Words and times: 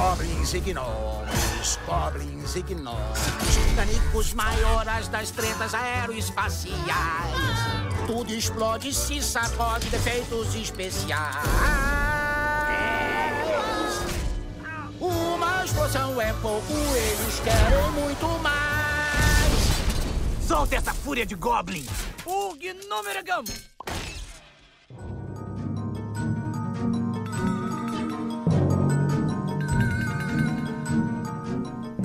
Goblins 0.00 0.54
e 0.54 0.60
gnomos, 0.60 1.78
goblins 1.84 2.56
e 2.56 2.62
gnomos, 2.62 3.18
canicos 3.76 4.32
maioras 4.32 5.08
das 5.08 5.30
tretas 5.30 5.74
aeroespaciais. 5.74 6.78
Tudo 8.06 8.32
explode, 8.32 8.94
se 8.94 9.20
sacode, 9.20 9.90
defeitos 9.90 10.54
especiais. 10.54 11.44
Uma 14.98 15.66
explosão 15.66 16.18
é 16.18 16.32
pouco, 16.40 16.72
eles 16.72 17.38
querem 17.40 17.90
muito 17.90 18.26
mais. 18.38 20.48
Solta 20.48 20.76
essa 20.76 20.94
fúria 20.94 21.26
de 21.26 21.34
Goblin! 21.34 21.86
O 22.24 22.54
Gnomeragam! 22.54 23.44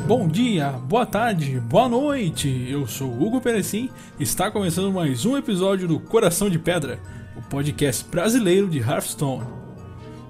Bom 0.08 0.28
dia, 0.28 0.70
boa 0.70 1.04
tarde, 1.04 1.60
boa 1.60 1.90
noite. 1.90 2.68
Eu 2.70 2.86
sou 2.86 3.12
Hugo 3.12 3.42
Perecim 3.42 3.90
está 4.20 4.52
começando 4.52 4.94
mais 4.94 5.26
um 5.26 5.36
episódio 5.36 5.88
do 5.88 6.00
Coração 6.00 6.48
de 6.48 6.60
Pedra, 6.60 7.00
o 7.36 7.42
podcast 7.42 8.08
brasileiro 8.08 8.68
de 8.68 8.78
Hearthstone. 8.78 9.48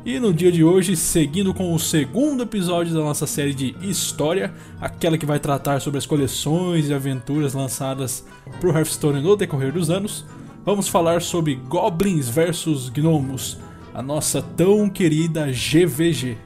E 0.06 0.18
no 0.18 0.34
dia 0.34 0.50
de 0.50 0.64
hoje, 0.64 0.96
seguindo 0.96 1.54
com 1.54 1.74
o 1.74 1.80
segundo 1.80 2.44
episódio 2.44 2.94
da 2.94 3.02
nossa 3.02 3.28
série 3.28 3.54
de 3.54 3.76
História, 3.82 4.54
aquela 4.80 5.18
que 5.18 5.26
vai 5.26 5.42
tratar 5.42 5.82
sobre 5.82 5.98
as 5.98 6.06
coleções 6.06 6.88
e 6.88 6.94
aventuras 6.94 7.54
lançadas 7.54 8.26
para 8.62 8.70
o 8.70 8.73
Hearthstone 8.73 9.22
no 9.22 9.36
decorrer 9.36 9.73
dos 9.73 9.90
anos, 9.90 10.26
vamos 10.64 10.88
falar 10.88 11.22
sobre 11.22 11.56
Goblins 11.56 12.30
vs 12.30 12.88
Gnomos, 12.88 13.58
a 13.94 14.02
nossa 14.02 14.42
tão 14.42 14.89
querida 14.89 15.48
GVG 15.48 16.45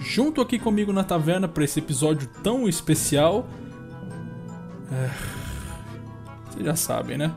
junto 0.00 0.40
aqui 0.40 0.58
comigo 0.58 0.92
na 0.92 1.04
taverna 1.04 1.46
para 1.46 1.62
esse 1.62 1.78
episódio 1.78 2.28
tão 2.42 2.68
especial. 2.68 3.46
É... 4.90 5.10
Vocês 6.50 6.64
já 6.64 6.74
sabem, 6.74 7.18
né? 7.18 7.32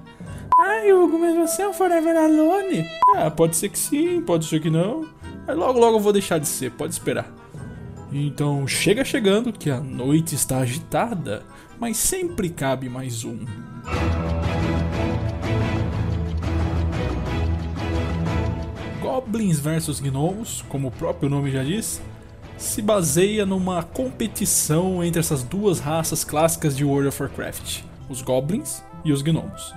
Ai, 0.60 0.94
Hugo, 0.94 1.20
mas 1.20 1.36
você 1.36 1.62
é 1.64 1.68
um 1.68 1.74
Forever 1.74 2.16
Alone? 2.16 2.88
Ah, 3.16 3.30
pode 3.30 3.56
ser 3.58 3.70
que 3.70 3.78
sim, 3.78 4.22
pode 4.22 4.46
ser 4.46 4.62
que 4.62 4.70
não. 4.70 5.08
Mas 5.46 5.58
logo, 5.58 5.80
logo 5.80 5.98
eu 5.98 6.02
vou 6.02 6.14
deixar 6.14 6.40
de 6.40 6.48
ser, 6.48 6.72
pode 6.72 6.94
esperar. 6.94 7.32
Então 8.12 8.68
chega 8.68 9.04
chegando 9.04 9.52
que 9.52 9.70
a 9.70 9.80
noite 9.80 10.36
está 10.36 10.60
agitada, 10.60 11.44
mas 11.80 11.98
sempre 11.98 12.50
cabe 12.50 12.88
mais 12.88 13.26
um. 13.26 13.40
Goblins 19.02 19.60
versus 19.60 20.00
Gnomos, 20.00 20.64
como 20.70 20.88
o 20.88 20.92
próprio 20.92 21.30
nome 21.30 21.52
já 21.52 21.64
diz, 21.64 22.02
se 22.64 22.82
baseia 22.82 23.46
numa 23.46 23.84
competição 23.84 25.04
entre 25.04 25.20
essas 25.20 25.44
duas 25.44 25.80
raças 25.80 26.24
clássicas 26.24 26.76
de 26.76 26.86
World 26.86 27.10
of 27.10 27.22
Warcraft, 27.22 27.82
os 28.10 28.22
Goblins 28.22 28.82
e 29.04 29.12
os 29.12 29.22
Gnomos. 29.22 29.74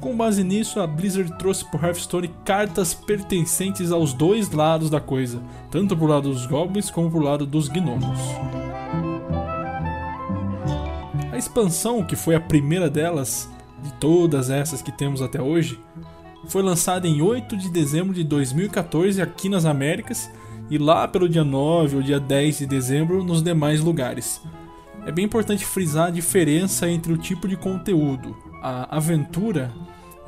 Com 0.00 0.16
base 0.16 0.44
nisso, 0.44 0.78
a 0.78 0.86
Blizzard 0.86 1.36
trouxe 1.38 1.64
para 1.64 1.88
Hearthstone 1.88 2.30
cartas 2.44 2.94
pertencentes 2.94 3.90
aos 3.90 4.12
dois 4.12 4.50
lados 4.52 4.88
da 4.88 5.00
coisa, 5.00 5.42
tanto 5.72 5.96
pro 5.96 6.06
lado 6.06 6.32
dos 6.32 6.46
Goblins 6.46 6.88
como 6.88 7.10
pro 7.10 7.20
lado 7.20 7.44
dos 7.44 7.68
Gnomos. 7.68 8.20
A 11.32 11.36
expansão, 11.36 12.04
que 12.04 12.14
foi 12.14 12.36
a 12.36 12.40
primeira 12.40 12.88
delas, 12.88 13.50
de 13.82 13.92
todas 13.94 14.50
essas 14.50 14.80
que 14.80 14.92
temos 14.92 15.20
até 15.20 15.42
hoje, 15.42 15.80
foi 16.46 16.62
lançada 16.62 17.08
em 17.08 17.20
8 17.20 17.56
de 17.56 17.68
dezembro 17.68 18.14
de 18.14 18.22
2014 18.22 19.20
aqui 19.20 19.48
nas 19.48 19.64
Américas 19.64 20.30
e 20.70 20.78
lá 20.78 21.08
pelo 21.08 21.28
dia 21.28 21.44
9 21.44 21.96
ou 21.96 22.02
dia 22.02 22.20
10 22.20 22.58
de 22.58 22.66
dezembro 22.66 23.24
nos 23.24 23.42
demais 23.42 23.80
lugares. 23.80 24.40
É 25.06 25.12
bem 25.12 25.24
importante 25.24 25.64
frisar 25.64 26.08
a 26.08 26.10
diferença 26.10 26.88
entre 26.88 27.12
o 27.12 27.16
tipo 27.16 27.48
de 27.48 27.56
conteúdo. 27.56 28.36
A 28.62 28.96
aventura, 28.96 29.72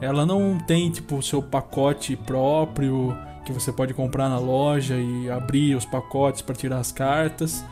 ela 0.01 0.25
não 0.25 0.59
tem 0.59 0.91
tipo 0.91 1.23
seu 1.23 1.43
pacote 1.43 2.17
próprio 2.17 3.17
que 3.45 3.53
você 3.53 3.73
pode 3.73 3.93
comprar 3.93 4.29
na 4.29 4.39
loja 4.39 4.97
e 4.97 5.29
abrir 5.31 5.75
os 5.75 5.85
pacotes 5.85 6.41
para 6.41 6.55
tirar 6.55 6.79
as 6.79 6.93
cartas. 6.93 7.65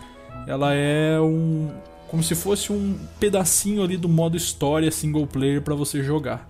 Ela 0.47 0.75
é 0.75 1.19
um 1.21 1.71
como 2.09 2.23
se 2.23 2.35
fosse 2.35 2.73
um 2.73 2.99
pedacinho 3.21 3.83
ali 3.83 3.97
do 3.97 4.09
modo 4.09 4.37
história 4.37 4.91
single 4.91 5.27
player 5.27 5.61
para 5.61 5.75
você 5.75 6.03
jogar. 6.03 6.49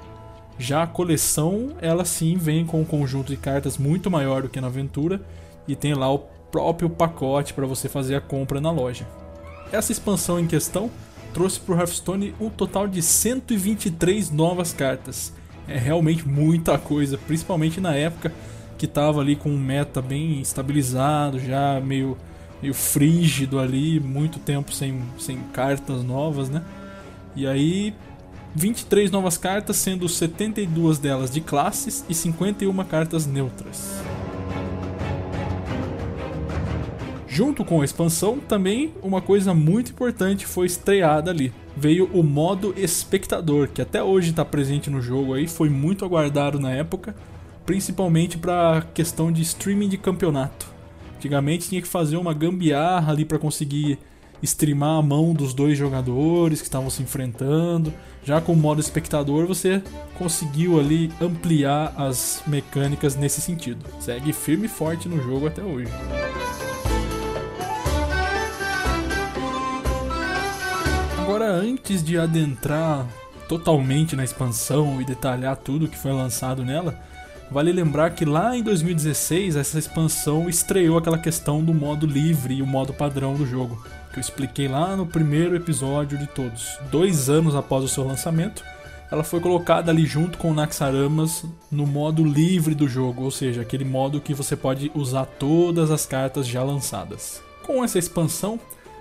Já 0.57 0.85
a 0.85 0.87
coleção, 0.87 1.71
ela 1.81 2.05
sim 2.05 2.37
vem 2.37 2.65
com 2.65 2.81
um 2.81 2.85
conjunto 2.85 3.29
de 3.29 3.37
cartas 3.37 3.77
muito 3.77 4.11
maior 4.11 4.43
do 4.43 4.49
que 4.49 4.61
na 4.61 4.69
aventura 4.69 5.21
e 5.69 5.77
tem 5.77 5.95
lá 5.95 6.13
o 6.13 6.21
próprio 6.51 6.89
pacote 6.89 7.55
para 7.55 7.67
você 7.67 7.89
fazer 7.89 8.17
a 8.17 8.21
compra 8.21 8.61
na 8.61 8.71
loja. 8.71 9.07
Essa 9.71 9.93
expansão 9.93 10.41
em 10.41 10.47
questão 10.47 10.91
trouxe 11.33 11.61
para 11.61 11.75
o 11.75 11.79
Hearthstone 11.79 12.35
um 12.41 12.49
total 12.49 12.89
de 12.89 13.03
123 13.03 14.31
novas 14.31 14.73
cartas. 14.73 15.33
É 15.69 15.77
realmente 15.77 16.27
muita 16.27 16.79
coisa, 16.79 17.19
principalmente 17.19 17.81
na 17.81 17.95
época 17.95 18.33
que 18.79 18.87
estava 18.87 19.21
ali 19.21 19.37
com 19.37 19.51
um 19.51 19.59
meta 19.59 20.01
bem 20.01 20.41
estabilizado, 20.41 21.39
já 21.39 21.81
meio, 21.81 22.17
meio 22.63 22.73
frígido 22.73 23.59
ali, 23.59 24.01
muito 24.01 24.39
tempo 24.39 24.73
sem, 24.73 25.03
sem 25.19 25.39
cartas 25.53 26.03
novas, 26.03 26.49
né? 26.49 26.63
E 27.37 27.47
aí 27.47 27.95
23 28.55 29.11
novas 29.11 29.37
cartas, 29.37 29.77
sendo 29.77 30.09
72 30.09 30.99
delas 30.99 31.31
de 31.31 31.41
classes 31.41 32.05
e 32.09 32.15
51 32.15 32.85
cartas 32.85 33.27
neutras. 33.27 34.01
Junto 37.39 37.65
com 37.65 37.81
a 37.81 37.85
expansão, 37.85 38.41
também 38.41 38.93
uma 39.01 39.21
coisa 39.21 39.55
muito 39.55 39.93
importante 39.93 40.45
foi 40.45 40.67
estreada 40.67 41.31
ali. 41.31 41.53
Veio 41.77 42.11
o 42.13 42.21
modo 42.21 42.75
espectador, 42.77 43.69
que 43.69 43.81
até 43.81 44.03
hoje 44.03 44.31
está 44.31 44.45
presente 44.45 44.91
no 44.91 45.01
jogo 45.01 45.35
aí, 45.35 45.47
foi 45.47 45.69
muito 45.69 46.05
aguardado 46.05 46.59
na 46.59 46.73
época, 46.73 47.15
principalmente 47.65 48.37
para 48.37 48.85
questão 48.93 49.31
de 49.31 49.41
streaming 49.43 49.89
de 49.89 49.97
campeonato. 49.97 50.67
Antigamente 51.17 51.69
tinha 51.69 51.81
que 51.81 51.87
fazer 51.87 52.17
uma 52.17 52.35
gambiarra 52.35 53.13
ali 53.13 53.25
para 53.25 53.39
conseguir 53.39 54.01
streamar 54.43 54.99
a 54.99 55.03
mão 55.03 55.33
dos 55.33 55.55
dois 55.55 55.79
jogadores 55.79 56.61
que 56.61 56.67
estavam 56.67 56.91
se 56.91 57.05
enfrentando. 57.05 57.95
Já 58.25 58.41
com 58.41 58.53
o 58.53 58.57
modo 58.57 58.81
espectador 58.81 59.47
você 59.47 59.81
conseguiu 60.19 60.81
ali 60.81 61.13
ampliar 61.21 61.95
as 61.97 62.43
mecânicas 62.49 63.15
nesse 63.15 63.41
sentido. 63.41 63.79
Segue 64.01 64.33
firme 64.33 64.67
e 64.67 64.69
forte 64.69 65.09
no 65.09 65.23
jogo 65.23 65.47
até 65.47 65.63
hoje. 65.63 65.93
Agora, 71.39 71.53
antes 71.53 72.03
de 72.03 72.19
adentrar 72.19 73.07
totalmente 73.49 74.17
na 74.17 74.25
expansão 74.25 75.01
e 75.01 75.05
detalhar 75.05 75.57
tudo 75.57 75.87
que 75.87 75.97
foi 75.97 76.11
lançado 76.11 76.65
nela, 76.65 76.99
vale 77.49 77.71
lembrar 77.71 78.11
que 78.11 78.25
lá 78.25 78.57
em 78.57 78.63
2016 78.65 79.55
essa 79.55 79.79
expansão 79.79 80.49
estreou 80.49 80.99
aquela 80.99 81.17
questão 81.17 81.63
do 81.63 81.73
modo 81.73 82.09
livre 82.09 82.55
e 82.55 82.61
o 82.61 82.67
modo 82.67 82.93
padrão 82.93 83.37
do 83.37 83.47
jogo, 83.47 83.81
que 84.11 84.19
eu 84.19 84.21
expliquei 84.21 84.67
lá 84.67 84.97
no 84.97 85.07
primeiro 85.07 85.55
episódio 85.55 86.19
de 86.19 86.27
todos. 86.27 86.77
Dois 86.91 87.31
anos 87.31 87.55
após 87.55 87.85
o 87.85 87.89
seu 87.89 88.05
lançamento, 88.05 88.65
ela 89.09 89.23
foi 89.23 89.39
colocada 89.39 89.93
ali 89.93 90.07
junto 90.07 90.39
com 90.39 90.51
o 90.51 90.55
Naxxaramas 90.55 91.45
no 91.71 91.87
modo 91.87 92.25
livre 92.25 92.75
do 92.75 92.89
jogo, 92.89 93.23
ou 93.23 93.31
seja, 93.31 93.61
aquele 93.61 93.85
modo 93.85 94.21
que 94.21 94.35
você 94.35 94.57
pode 94.57 94.91
usar 94.93 95.25
todas 95.25 95.93
as 95.93 96.05
cartas 96.05 96.49
já 96.49 96.65
lançadas. 96.65 97.41
Com 97.63 97.85
essa 97.85 97.97
expansão, 97.97 98.59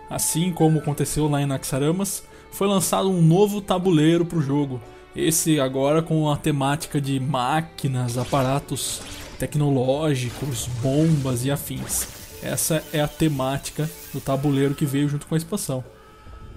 Assim 0.09 0.51
como 0.51 0.79
aconteceu 0.79 1.27
lá 1.27 1.41
em 1.41 1.45
Naxaramas, 1.45 2.23
foi 2.51 2.67
lançado 2.67 3.09
um 3.09 3.21
novo 3.21 3.61
tabuleiro 3.61 4.25
para 4.25 4.37
o 4.37 4.41
jogo. 4.41 4.81
Esse 5.15 5.59
agora 5.59 6.01
com 6.01 6.29
a 6.29 6.37
temática 6.37 7.01
de 7.01 7.19
máquinas, 7.19 8.17
aparatos 8.17 9.01
tecnológicos, 9.37 10.67
bombas 10.81 11.45
e 11.45 11.51
afins. 11.51 12.07
Essa 12.41 12.83
é 12.93 13.01
a 13.01 13.07
temática 13.07 13.89
do 14.13 14.21
tabuleiro 14.21 14.75
que 14.75 14.85
veio 14.85 15.09
junto 15.09 15.27
com 15.27 15.35
a 15.35 15.37
expansão. 15.37 15.83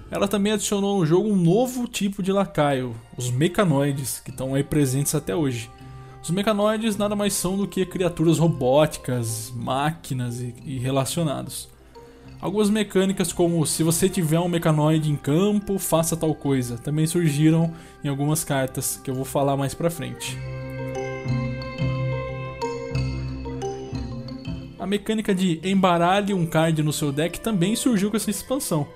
Ela 0.09 0.27
também 0.27 0.53
adicionou 0.53 0.99
no 0.99 1.05
jogo 1.05 1.29
um 1.29 1.35
novo 1.35 1.87
tipo 1.87 2.21
de 2.21 2.31
lacaio, 2.31 2.95
os 3.17 3.31
mecanoides, 3.31 4.19
que 4.19 4.29
estão 4.29 4.53
aí 4.53 4.63
presentes 4.63 5.15
até 5.15 5.35
hoje. 5.35 5.69
Os 6.21 6.29
mecanoides 6.29 6.97
nada 6.97 7.15
mais 7.15 7.33
são 7.33 7.57
do 7.57 7.67
que 7.67 7.85
criaturas 7.85 8.37
robóticas, 8.37 9.51
máquinas 9.55 10.39
e, 10.39 10.53
e 10.63 10.77
relacionados. 10.77 11.69
Algumas 12.41 12.71
mecânicas 12.71 13.31
como 13.31 13.63
se 13.67 13.83
você 13.83 14.09
tiver 14.09 14.39
um 14.39 14.47
mecanoide 14.47 15.11
em 15.11 15.15
campo, 15.15 15.77
faça 15.77 16.17
tal 16.17 16.33
coisa, 16.33 16.75
também 16.75 17.05
surgiram 17.05 17.71
em 18.03 18.07
algumas 18.07 18.43
cartas 18.43 18.99
que 19.03 19.11
eu 19.11 19.13
vou 19.13 19.23
falar 19.23 19.55
mais 19.55 19.75
pra 19.75 19.91
frente. 19.91 20.35
A 24.79 24.87
mecânica 24.87 25.35
de 25.35 25.61
embaralhe 25.63 26.33
um 26.33 26.47
card 26.47 26.81
no 26.81 26.91
seu 26.91 27.11
deck 27.11 27.39
também 27.39 27.75
surgiu 27.75 28.09
com 28.09 28.17
essa 28.17 28.31
expansão. 28.31 28.87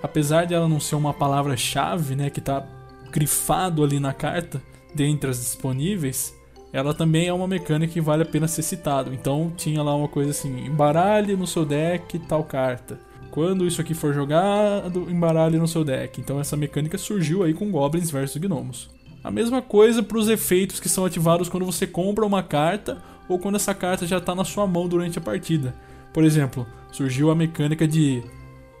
Apesar 0.00 0.44
de 0.44 0.54
ela 0.54 0.68
não 0.68 0.78
ser 0.78 0.94
uma 0.94 1.12
palavra-chave, 1.12 2.14
né, 2.14 2.30
que 2.30 2.38
está 2.38 2.64
grifado 3.10 3.82
ali 3.82 3.98
na 3.98 4.12
carta, 4.12 4.62
dentre 4.94 5.28
as 5.28 5.40
disponíveis, 5.40 6.40
ela 6.72 6.94
também 6.94 7.26
é 7.26 7.32
uma 7.32 7.46
mecânica 7.46 7.92
que 7.92 8.00
vale 8.00 8.22
a 8.22 8.26
pena 8.26 8.48
ser 8.48 8.62
citado. 8.62 9.12
Então 9.12 9.52
tinha 9.56 9.82
lá 9.82 9.94
uma 9.94 10.08
coisa 10.08 10.30
assim: 10.30 10.66
embaralhe 10.66 11.36
no 11.36 11.46
seu 11.46 11.64
deck 11.64 12.18
tal 12.20 12.42
carta. 12.44 12.98
Quando 13.30 13.66
isso 13.66 13.80
aqui 13.80 13.94
for 13.94 14.12
jogado, 14.12 15.10
embaralhe 15.10 15.58
no 15.58 15.68
seu 15.68 15.84
deck. 15.84 16.20
Então 16.20 16.40
essa 16.40 16.56
mecânica 16.56 16.98
surgiu 16.98 17.42
aí 17.42 17.54
com 17.54 17.70
Goblins 17.70 18.10
versus 18.10 18.40
Gnomos. 18.40 18.90
A 19.24 19.30
mesma 19.30 19.62
coisa 19.62 20.02
para 20.02 20.18
os 20.18 20.28
efeitos 20.28 20.80
que 20.80 20.88
são 20.88 21.04
ativados 21.04 21.48
quando 21.48 21.64
você 21.64 21.86
compra 21.86 22.26
uma 22.26 22.42
carta 22.42 23.02
ou 23.28 23.38
quando 23.38 23.54
essa 23.54 23.74
carta 23.74 24.06
já 24.06 24.18
está 24.18 24.34
na 24.34 24.44
sua 24.44 24.66
mão 24.66 24.88
durante 24.88 25.18
a 25.18 25.22
partida. 25.22 25.74
Por 26.12 26.24
exemplo, 26.24 26.66
surgiu 26.90 27.30
a 27.30 27.34
mecânica 27.34 27.86
de 27.86 28.22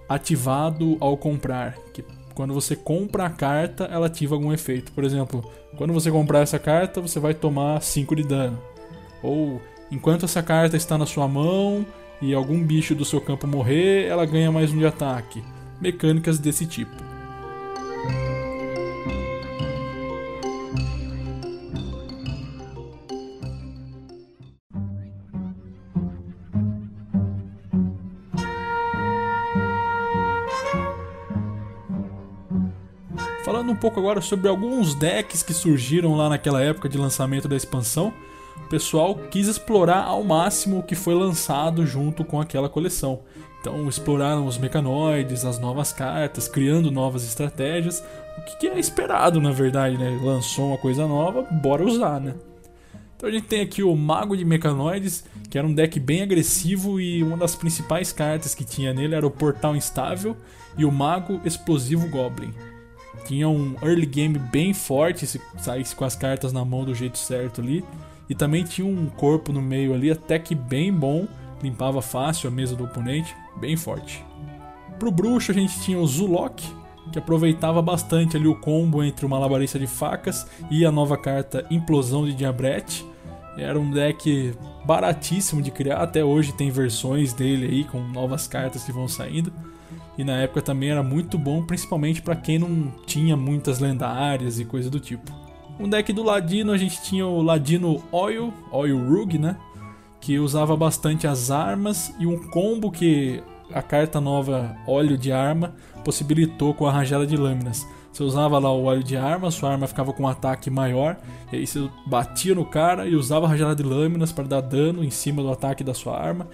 ativado 0.08 0.96
ao 1.00 1.16
comprar, 1.16 1.76
que 1.94 2.04
quando 2.34 2.54
você 2.54 2.74
compra 2.74 3.26
a 3.26 3.30
carta, 3.30 3.84
ela 3.84 4.06
ativa 4.06 4.34
algum 4.34 4.52
efeito. 4.52 4.92
Por 4.92 5.04
exemplo, 5.04 5.44
quando 5.76 5.92
você 5.92 6.10
comprar 6.10 6.40
essa 6.40 6.58
carta, 6.58 7.00
você 7.00 7.20
vai 7.20 7.34
tomar 7.34 7.80
5 7.82 8.16
de 8.16 8.22
dano. 8.22 8.58
Ou 9.22 9.60
enquanto 9.90 10.24
essa 10.24 10.42
carta 10.42 10.76
está 10.76 10.96
na 10.96 11.06
sua 11.06 11.28
mão 11.28 11.84
e 12.20 12.34
algum 12.34 12.62
bicho 12.62 12.94
do 12.94 13.04
seu 13.04 13.20
campo 13.20 13.46
morrer, 13.46 14.06
ela 14.06 14.24
ganha 14.24 14.50
mais 14.50 14.72
um 14.72 14.78
de 14.78 14.86
ataque. 14.86 15.42
Mecânicas 15.80 16.38
desse 16.38 16.66
tipo. 16.66 17.11
Pouco 33.82 33.98
agora 33.98 34.20
sobre 34.20 34.48
alguns 34.48 34.94
decks 34.94 35.42
que 35.42 35.52
surgiram 35.52 36.14
lá 36.14 36.28
naquela 36.28 36.62
época 36.62 36.88
de 36.88 36.96
lançamento 36.96 37.48
da 37.48 37.56
expansão, 37.56 38.14
o 38.56 38.68
pessoal 38.68 39.16
quis 39.28 39.48
explorar 39.48 40.04
ao 40.04 40.22
máximo 40.22 40.78
o 40.78 40.82
que 40.84 40.94
foi 40.94 41.16
lançado 41.16 41.84
junto 41.84 42.24
com 42.24 42.40
aquela 42.40 42.68
coleção. 42.68 43.22
Então 43.60 43.88
exploraram 43.88 44.46
os 44.46 44.56
mecanoides, 44.56 45.44
as 45.44 45.58
novas 45.58 45.92
cartas, 45.92 46.46
criando 46.46 46.92
novas 46.92 47.24
estratégias, 47.24 48.04
o 48.38 48.56
que 48.56 48.68
é 48.68 48.78
esperado 48.78 49.40
na 49.40 49.50
verdade, 49.50 49.98
né? 49.98 50.16
Lançou 50.22 50.68
uma 50.68 50.78
coisa 50.78 51.04
nova, 51.08 51.42
bora 51.42 51.84
usar, 51.84 52.20
né? 52.20 52.36
Então 53.16 53.28
a 53.28 53.32
gente 53.32 53.48
tem 53.48 53.62
aqui 53.62 53.82
o 53.82 53.96
Mago 53.96 54.36
de 54.36 54.44
Mecanoides, 54.44 55.24
que 55.50 55.58
era 55.58 55.66
um 55.66 55.74
deck 55.74 55.98
bem 55.98 56.22
agressivo 56.22 57.00
e 57.00 57.20
uma 57.20 57.36
das 57.36 57.56
principais 57.56 58.12
cartas 58.12 58.54
que 58.54 58.64
tinha 58.64 58.94
nele 58.94 59.16
era 59.16 59.26
o 59.26 59.30
Portal 59.30 59.74
Instável 59.74 60.36
e 60.78 60.84
o 60.84 60.92
Mago 60.92 61.40
Explosivo 61.44 62.08
Goblin 62.08 62.54
tinha 63.24 63.48
um 63.48 63.74
early 63.82 64.06
game 64.06 64.38
bem 64.38 64.72
forte 64.72 65.26
se 65.26 65.40
saísse 65.58 65.94
com 65.94 66.04
as 66.04 66.16
cartas 66.16 66.52
na 66.52 66.64
mão 66.64 66.84
do 66.84 66.94
jeito 66.94 67.18
certo 67.18 67.60
ali. 67.60 67.84
E 68.28 68.34
também 68.34 68.64
tinha 68.64 68.86
um 68.86 69.06
corpo 69.06 69.52
no 69.52 69.60
meio 69.60 69.92
ali, 69.94 70.10
até 70.10 70.38
que 70.38 70.54
bem 70.54 70.92
bom, 70.92 71.26
limpava 71.62 72.00
fácil 72.00 72.48
a 72.48 72.50
mesa 72.52 72.74
do 72.74 72.84
oponente, 72.84 73.34
bem 73.56 73.76
forte. 73.76 74.24
Pro 74.98 75.10
bruxo 75.10 75.50
a 75.50 75.54
gente 75.54 75.80
tinha 75.80 75.98
o 75.98 76.06
Zulok, 76.06 76.64
que 77.10 77.18
aproveitava 77.18 77.82
bastante 77.82 78.36
ali 78.36 78.46
o 78.46 78.54
combo 78.54 79.02
entre 79.02 79.26
o 79.26 79.28
Malabarista 79.28 79.78
de 79.78 79.86
Facas 79.86 80.46
e 80.70 80.86
a 80.86 80.92
nova 80.92 81.16
carta 81.16 81.66
Implosão 81.70 82.24
de 82.24 82.32
Diabrete. 82.32 83.04
Era 83.58 83.78
um 83.78 83.90
deck 83.90 84.54
baratíssimo 84.84 85.60
de 85.60 85.70
criar, 85.70 85.98
até 85.98 86.24
hoje 86.24 86.52
tem 86.52 86.70
versões 86.70 87.32
dele 87.32 87.66
aí 87.66 87.84
com 87.84 88.00
novas 88.00 88.46
cartas 88.46 88.84
que 88.84 88.92
vão 88.92 89.06
saindo. 89.06 89.52
E 90.16 90.24
na 90.24 90.36
época 90.38 90.60
também 90.60 90.90
era 90.90 91.02
muito 91.02 91.38
bom, 91.38 91.62
principalmente 91.62 92.20
para 92.20 92.36
quem 92.36 92.58
não 92.58 92.92
tinha 93.06 93.36
muitas 93.36 93.78
lendárias 93.78 94.58
e 94.58 94.64
coisa 94.64 94.90
do 94.90 95.00
tipo. 95.00 95.32
Um 95.80 95.88
deck 95.88 96.12
do 96.12 96.22
Ladino 96.22 96.72
a 96.72 96.76
gente 96.76 97.02
tinha 97.02 97.26
o 97.26 97.42
Ladino 97.42 98.02
Oil, 98.12 98.52
Oil 98.70 98.98
Rug, 99.08 99.38
né? 99.38 99.56
Que 100.20 100.38
usava 100.38 100.76
bastante 100.76 101.26
as 101.26 101.50
armas 101.50 102.14
e 102.18 102.26
um 102.26 102.38
combo 102.50 102.90
que 102.90 103.42
a 103.72 103.80
carta 103.80 104.20
nova 104.20 104.76
Óleo 104.86 105.16
de 105.16 105.32
Arma 105.32 105.74
possibilitou 106.04 106.74
com 106.74 106.86
a 106.86 106.92
rajada 106.92 107.26
de 107.26 107.36
lâminas. 107.36 107.86
Você 108.12 108.22
usava 108.22 108.58
lá 108.58 108.70
o 108.70 108.84
óleo 108.84 109.02
de 109.02 109.16
arma, 109.16 109.50
sua 109.50 109.70
arma 109.70 109.86
ficava 109.86 110.12
com 110.12 110.24
um 110.24 110.28
ataque 110.28 110.68
maior, 110.68 111.16
e 111.50 111.56
aí 111.56 111.66
você 111.66 111.88
batia 112.06 112.54
no 112.54 112.62
cara 112.62 113.08
e 113.08 113.16
usava 113.16 113.46
a 113.46 113.48
rajada 113.48 113.74
de 113.74 113.82
lâminas 113.82 114.30
para 114.30 114.44
dar 114.44 114.60
dano 114.60 115.02
em 115.02 115.08
cima 115.08 115.42
do 115.42 115.50
ataque 115.50 115.82
da 115.82 115.94
sua 115.94 116.20
arma 116.20 116.46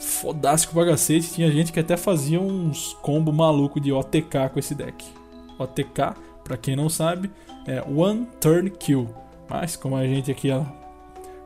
fodástico 0.00 0.74
pra 0.74 0.86
cacete. 0.86 1.32
Tinha 1.32 1.50
gente 1.52 1.72
que 1.72 1.78
até 1.78 1.96
fazia 1.96 2.40
uns 2.40 2.94
combo 3.02 3.32
maluco 3.32 3.78
de 3.78 3.92
OTK 3.92 4.48
com 4.52 4.58
esse 4.58 4.74
deck. 4.74 5.04
OTK, 5.58 6.14
pra 6.42 6.56
quem 6.56 6.74
não 6.74 6.88
sabe, 6.88 7.30
é 7.66 7.82
One 7.82 8.26
Turn 8.40 8.70
Kill. 8.70 9.08
Mas 9.48 9.76
como 9.76 9.96
a 9.96 10.06
gente 10.06 10.30
aqui 10.30 10.50
a 10.50 10.64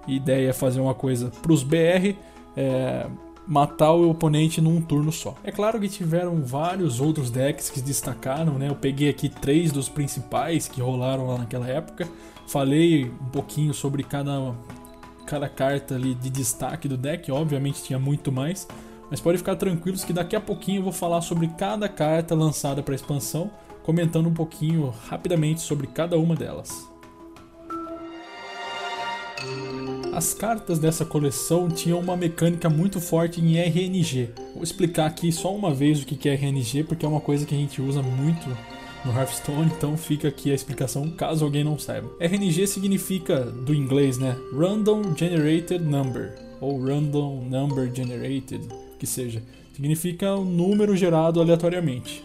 ideia 0.06 0.50
é 0.50 0.52
fazer 0.52 0.80
uma 0.80 0.94
coisa 0.94 1.30
pros 1.42 1.62
BR, 1.62 2.14
é 2.56 3.06
matar 3.46 3.92
o 3.92 4.10
oponente 4.10 4.60
num 4.60 4.80
turno 4.80 5.12
só. 5.12 5.34
É 5.42 5.50
claro 5.50 5.78
que 5.78 5.88
tiveram 5.88 6.42
vários 6.42 7.00
outros 7.00 7.30
decks 7.30 7.68
que 7.68 7.78
se 7.78 7.84
destacaram, 7.84 8.54
né? 8.54 8.68
Eu 8.68 8.74
peguei 8.74 9.10
aqui 9.10 9.28
três 9.28 9.72
dos 9.72 9.88
principais 9.88 10.68
que 10.68 10.80
rolaram 10.80 11.26
lá 11.26 11.38
naquela 11.38 11.68
época. 11.68 12.08
Falei 12.46 13.06
um 13.06 13.30
pouquinho 13.30 13.74
sobre 13.74 14.02
cada 14.02 14.54
cada 15.24 15.48
carta 15.48 15.94
ali 15.94 16.14
de 16.14 16.30
destaque 16.30 16.86
do 16.86 16.96
deck, 16.96 17.30
obviamente 17.32 17.82
tinha 17.82 17.98
muito 17.98 18.30
mais, 18.30 18.66
mas 19.10 19.20
pode 19.20 19.38
ficar 19.38 19.56
tranquilos 19.56 20.04
que 20.04 20.12
daqui 20.12 20.36
a 20.36 20.40
pouquinho 20.40 20.78
eu 20.78 20.84
vou 20.84 20.92
falar 20.92 21.20
sobre 21.20 21.48
cada 21.48 21.88
carta 21.88 22.34
lançada 22.34 22.82
para 22.82 22.94
expansão, 22.94 23.50
comentando 23.82 24.28
um 24.28 24.34
pouquinho 24.34 24.92
rapidamente 25.08 25.60
sobre 25.60 25.86
cada 25.86 26.18
uma 26.18 26.34
delas. 26.34 26.88
As 30.14 30.32
cartas 30.32 30.78
dessa 30.78 31.04
coleção 31.04 31.68
tinham 31.68 31.98
uma 31.98 32.16
mecânica 32.16 32.70
muito 32.70 33.00
forte 33.00 33.40
em 33.40 33.58
RNG. 33.58 34.30
Vou 34.54 34.62
explicar 34.62 35.06
aqui 35.06 35.32
só 35.32 35.52
uma 35.52 35.74
vez 35.74 36.00
o 36.00 36.06
que 36.06 36.28
é 36.28 36.34
RNG, 36.34 36.84
porque 36.84 37.04
é 37.04 37.08
uma 37.08 37.20
coisa 37.20 37.44
que 37.44 37.52
a 37.52 37.58
gente 37.58 37.82
usa 37.82 38.00
muito 38.00 38.48
no 39.04 39.12
Hearthstone, 39.12 39.70
então 39.76 39.96
fica 39.96 40.28
aqui 40.28 40.50
a 40.50 40.54
explicação 40.54 41.10
caso 41.10 41.44
alguém 41.44 41.62
não 41.62 41.78
saiba. 41.78 42.10
RNG 42.18 42.66
significa, 42.66 43.40
do 43.40 43.74
inglês, 43.74 44.18
né? 44.18 44.36
Random 44.52 45.14
Generated 45.16 45.84
Number, 45.84 46.34
ou 46.60 46.82
Random 46.82 47.44
Number 47.48 47.94
Generated, 47.94 48.66
que 48.98 49.06
seja. 49.06 49.42
Significa 49.74 50.34
um 50.34 50.44
número 50.44 50.96
gerado 50.96 51.40
aleatoriamente. 51.40 52.24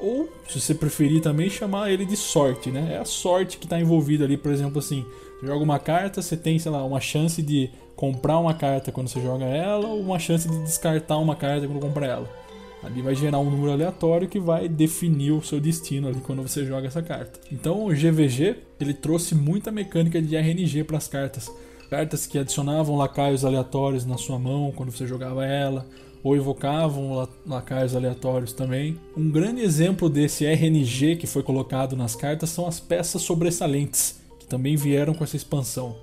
Ou, 0.00 0.28
se 0.48 0.60
você 0.60 0.74
preferir 0.74 1.22
também, 1.22 1.48
chamar 1.48 1.90
ele 1.90 2.04
de 2.04 2.16
sorte, 2.16 2.70
né? 2.70 2.94
É 2.94 2.98
a 2.98 3.04
sorte 3.04 3.58
que 3.58 3.64
está 3.64 3.80
envolvida 3.80 4.24
ali, 4.24 4.36
por 4.36 4.52
exemplo, 4.52 4.78
assim, 4.78 5.04
você 5.40 5.46
joga 5.46 5.64
uma 5.64 5.78
carta, 5.78 6.22
você 6.22 6.36
tem, 6.36 6.58
sei 6.58 6.70
lá, 6.70 6.84
uma 6.84 7.00
chance 7.00 7.42
de 7.42 7.70
comprar 7.96 8.38
uma 8.38 8.54
carta 8.54 8.92
quando 8.92 9.08
você 9.08 9.20
joga 9.20 9.44
ela, 9.44 9.88
ou 9.88 10.00
uma 10.00 10.18
chance 10.18 10.48
de 10.48 10.62
descartar 10.62 11.16
uma 11.18 11.34
carta 11.34 11.66
quando 11.66 11.80
compra 11.80 12.06
ela. 12.06 12.43
Ali 12.84 13.00
vai 13.00 13.14
gerar 13.14 13.38
um 13.38 13.50
número 13.50 13.72
aleatório 13.72 14.28
que 14.28 14.38
vai 14.38 14.68
definir 14.68 15.32
o 15.32 15.42
seu 15.42 15.58
destino 15.58 16.08
ali 16.08 16.20
quando 16.20 16.42
você 16.42 16.64
joga 16.66 16.86
essa 16.86 17.02
carta. 17.02 17.40
Então 17.50 17.86
o 17.86 17.88
GVG 17.88 18.56
ele 18.78 18.92
trouxe 18.92 19.34
muita 19.34 19.72
mecânica 19.72 20.20
de 20.20 20.36
RNG 20.36 20.84
para 20.84 20.98
as 20.98 21.08
cartas. 21.08 21.50
Cartas 21.88 22.26
que 22.26 22.38
adicionavam 22.38 22.96
lacaios 22.96 23.44
aleatórios 23.44 24.04
na 24.04 24.18
sua 24.18 24.38
mão 24.38 24.72
quando 24.72 24.90
você 24.90 25.06
jogava 25.06 25.46
ela, 25.46 25.86
ou 26.22 26.34
evocavam 26.34 27.28
lacaios 27.46 27.94
aleatórios 27.94 28.52
também. 28.52 28.98
Um 29.16 29.30
grande 29.30 29.60
exemplo 29.60 30.08
desse 30.08 30.46
RNG 30.46 31.16
que 31.16 31.26
foi 31.26 31.42
colocado 31.42 31.96
nas 31.96 32.16
cartas 32.16 32.50
são 32.50 32.66
as 32.66 32.80
peças 32.80 33.22
sobressalentes, 33.22 34.20
que 34.40 34.46
também 34.46 34.74
vieram 34.74 35.14
com 35.14 35.22
essa 35.22 35.36
expansão. 35.36 35.96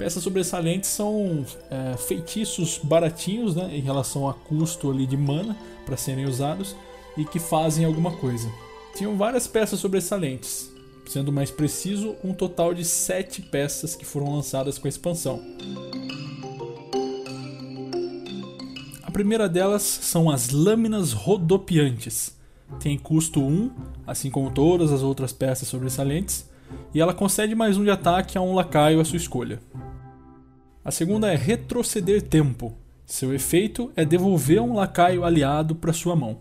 Peças 0.00 0.24
sobressalentes 0.24 0.88
são 0.88 1.44
é, 1.70 1.94
feitiços 1.98 2.80
baratinhos 2.82 3.54
né, 3.54 3.68
em 3.70 3.82
relação 3.82 4.26
a 4.26 4.32
custo 4.32 4.90
ali 4.90 5.06
de 5.06 5.14
mana 5.14 5.54
para 5.84 5.94
serem 5.94 6.24
usados 6.24 6.74
e 7.18 7.24
que 7.26 7.38
fazem 7.38 7.84
alguma 7.84 8.16
coisa. 8.16 8.50
Tinham 8.96 9.18
várias 9.18 9.46
peças 9.46 9.78
sobressalentes, 9.78 10.72
sendo 11.06 11.30
mais 11.30 11.50
preciso, 11.50 12.16
um 12.24 12.32
total 12.32 12.72
de 12.72 12.82
7 12.82 13.42
peças 13.42 13.94
que 13.94 14.06
foram 14.06 14.34
lançadas 14.34 14.78
com 14.78 14.88
a 14.88 14.88
expansão. 14.88 15.38
A 19.02 19.10
primeira 19.10 19.50
delas 19.50 19.82
são 19.82 20.30
as 20.30 20.48
lâminas 20.48 21.12
rodopiantes. 21.12 22.34
Tem 22.78 22.98
custo 22.98 23.42
1, 23.42 23.70
assim 24.06 24.30
como 24.30 24.50
todas 24.50 24.92
as 24.92 25.02
outras 25.02 25.30
peças 25.30 25.68
sobressalentes, 25.68 26.48
e 26.92 27.00
ela 27.00 27.14
concede 27.14 27.54
mais 27.54 27.76
um 27.76 27.84
de 27.84 27.90
ataque 27.90 28.36
a 28.36 28.40
um 28.40 28.54
lacaio 28.54 29.00
à 29.00 29.04
sua 29.04 29.16
escolha. 29.16 29.60
A 30.84 30.90
segunda 30.90 31.30
é 31.32 31.36
retroceder 31.36 32.22
tempo. 32.22 32.74
Seu 33.04 33.34
efeito 33.34 33.92
é 33.94 34.04
devolver 34.04 34.60
um 34.60 34.74
lacaio 34.74 35.24
aliado 35.24 35.74
para 35.74 35.92
sua 35.92 36.16
mão. 36.16 36.38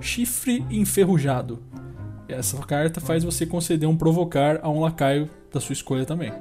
Chifre 0.00 0.64
enferrujado. 0.70 1.62
Essa 2.28 2.58
carta 2.58 3.00
faz 3.00 3.24
você 3.24 3.46
conceder 3.46 3.88
um 3.88 3.96
provocar 3.96 4.60
a 4.62 4.68
um 4.68 4.80
lacaio 4.80 5.30
da 5.52 5.60
sua 5.60 5.72
escolha 5.72 6.04
também. 6.04 6.32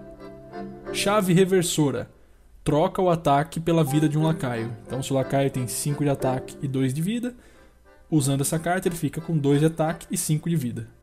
Chave 0.91 1.33
reversora. 1.33 2.09
Troca 2.63 3.01
o 3.01 3.09
ataque 3.09 3.59
pela 3.59 3.83
vida 3.83 4.09
de 4.09 4.17
um 4.17 4.23
lacaio. 4.23 4.75
Então, 4.85 5.01
se 5.01 5.11
o 5.13 5.15
lacaio 5.15 5.49
tem 5.49 5.67
5 5.67 6.03
de 6.03 6.09
ataque 6.09 6.57
e 6.61 6.67
2 6.67 6.93
de 6.93 7.01
vida, 7.01 7.35
usando 8.11 8.41
essa 8.41 8.59
carta 8.59 8.87
ele 8.87 8.95
fica 8.95 9.21
com 9.21 9.37
2 9.37 9.59
de 9.59 9.65
ataque 9.67 10.07
e 10.11 10.17
5 10.17 10.49
de 10.49 10.55
vida. 10.55 10.96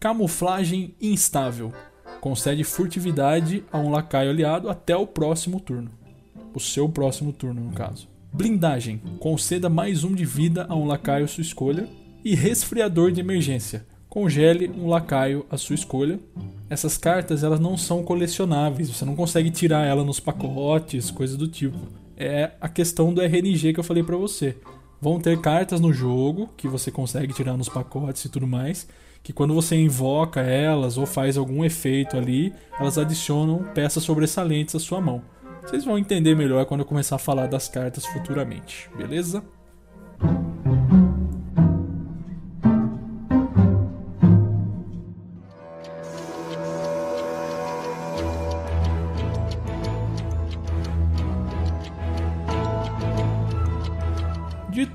Camuflagem 0.00 0.94
instável. 1.00 1.72
concede 2.20 2.62
furtividade 2.62 3.64
a 3.72 3.78
um 3.78 3.90
lacaio 3.90 4.30
aliado 4.30 4.68
até 4.68 4.96
o 4.96 5.04
próximo 5.04 5.58
turno. 5.58 5.90
O 6.54 6.60
seu 6.60 6.88
próximo 6.88 7.32
turno, 7.32 7.60
no 7.60 7.72
caso. 7.72 8.08
Blindagem, 8.32 8.98
conceda 9.18 9.68
mais 9.68 10.04
um 10.04 10.14
de 10.14 10.24
vida 10.24 10.66
a 10.68 10.76
um 10.76 10.86
lacaio 10.86 11.26
sua 11.26 11.42
escolha. 11.42 11.88
E 12.24 12.36
resfriador 12.36 13.10
de 13.10 13.20
emergência, 13.20 13.86
congele 14.08 14.68
um 14.68 14.86
lacaio 14.86 15.44
à 15.50 15.56
sua 15.56 15.74
escolha. 15.74 16.20
Essas 16.70 16.96
cartas 16.96 17.42
elas 17.42 17.58
não 17.58 17.76
são 17.76 18.04
colecionáveis, 18.04 18.88
você 18.88 19.04
não 19.04 19.16
consegue 19.16 19.50
tirar 19.50 19.84
ela 19.84 20.04
nos 20.04 20.20
pacotes, 20.20 21.10
coisas 21.10 21.36
do 21.36 21.48
tipo. 21.48 21.78
É 22.16 22.52
a 22.60 22.68
questão 22.68 23.12
do 23.12 23.20
RNG 23.20 23.72
que 23.72 23.80
eu 23.80 23.84
falei 23.84 24.04
para 24.04 24.16
você. 24.16 24.56
Vão 25.00 25.18
ter 25.18 25.40
cartas 25.40 25.80
no 25.80 25.92
jogo 25.92 26.50
que 26.56 26.68
você 26.68 26.88
consegue 26.90 27.32
tirar 27.32 27.56
nos 27.56 27.68
pacotes 27.68 28.24
e 28.24 28.28
tudo 28.28 28.46
mais, 28.46 28.86
que 29.22 29.32
quando 29.32 29.54
você 29.54 29.76
invoca 29.76 30.40
elas 30.40 30.96
ou 30.96 31.06
faz 31.06 31.36
algum 31.36 31.64
efeito 31.64 32.16
ali, 32.16 32.52
elas 32.78 32.98
adicionam 32.98 33.64
peças 33.74 34.02
sobressalentes 34.02 34.74
à 34.74 34.78
sua 34.78 35.00
mão. 35.00 35.22
Vocês 35.62 35.84
vão 35.84 35.98
entender 35.98 36.34
melhor 36.34 36.64
quando 36.64 36.80
eu 36.80 36.86
começar 36.86 37.16
a 37.16 37.18
falar 37.18 37.46
das 37.46 37.68
cartas 37.68 38.06
futuramente, 38.06 38.88
beleza? 38.96 39.44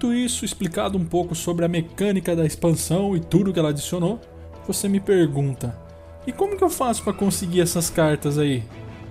Dito 0.03 0.13
isso, 0.13 0.43
explicado 0.43 0.97
um 0.97 1.05
pouco 1.05 1.33
sobre 1.33 1.63
a 1.63 1.67
mecânica 1.69 2.35
da 2.35 2.45
expansão 2.45 3.15
e 3.15 3.21
tudo 3.21 3.53
que 3.53 3.59
ela 3.59 3.69
adicionou, 3.69 4.19
você 4.67 4.89
me 4.89 4.99
pergunta: 4.99 5.79
e 6.27 6.33
como 6.33 6.57
que 6.57 6.63
eu 6.63 6.69
faço 6.69 7.01
para 7.03 7.13
conseguir 7.13 7.61
essas 7.61 7.89
cartas 7.89 8.37
aí? 8.37 8.65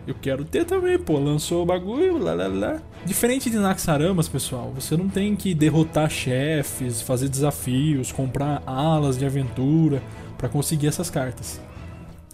Eu 0.07 0.15
quero 0.15 0.45
ter 0.45 0.67
também, 0.67 0.99
pô, 0.99 1.19
lançou 1.19 1.63
o 1.63 1.65
bagulho, 1.65 2.19
lá 2.19 2.35
lá 2.35 2.47
lá. 2.47 2.83
Diferente 3.07 3.49
de 3.49 3.57
Naxaramas, 3.57 4.29
pessoal, 4.29 4.71
você 4.75 4.95
não 4.95 5.09
tem 5.09 5.35
que 5.35 5.55
derrotar 5.55 6.11
chefes, 6.11 7.01
fazer 7.01 7.31
desafios, 7.31 8.13
comprar 8.13 8.63
alas 8.67 9.17
de 9.17 9.25
aventura 9.25 10.03
para 10.37 10.51
conseguir 10.51 10.89
essas 10.89 11.09
cartas. 11.09 11.59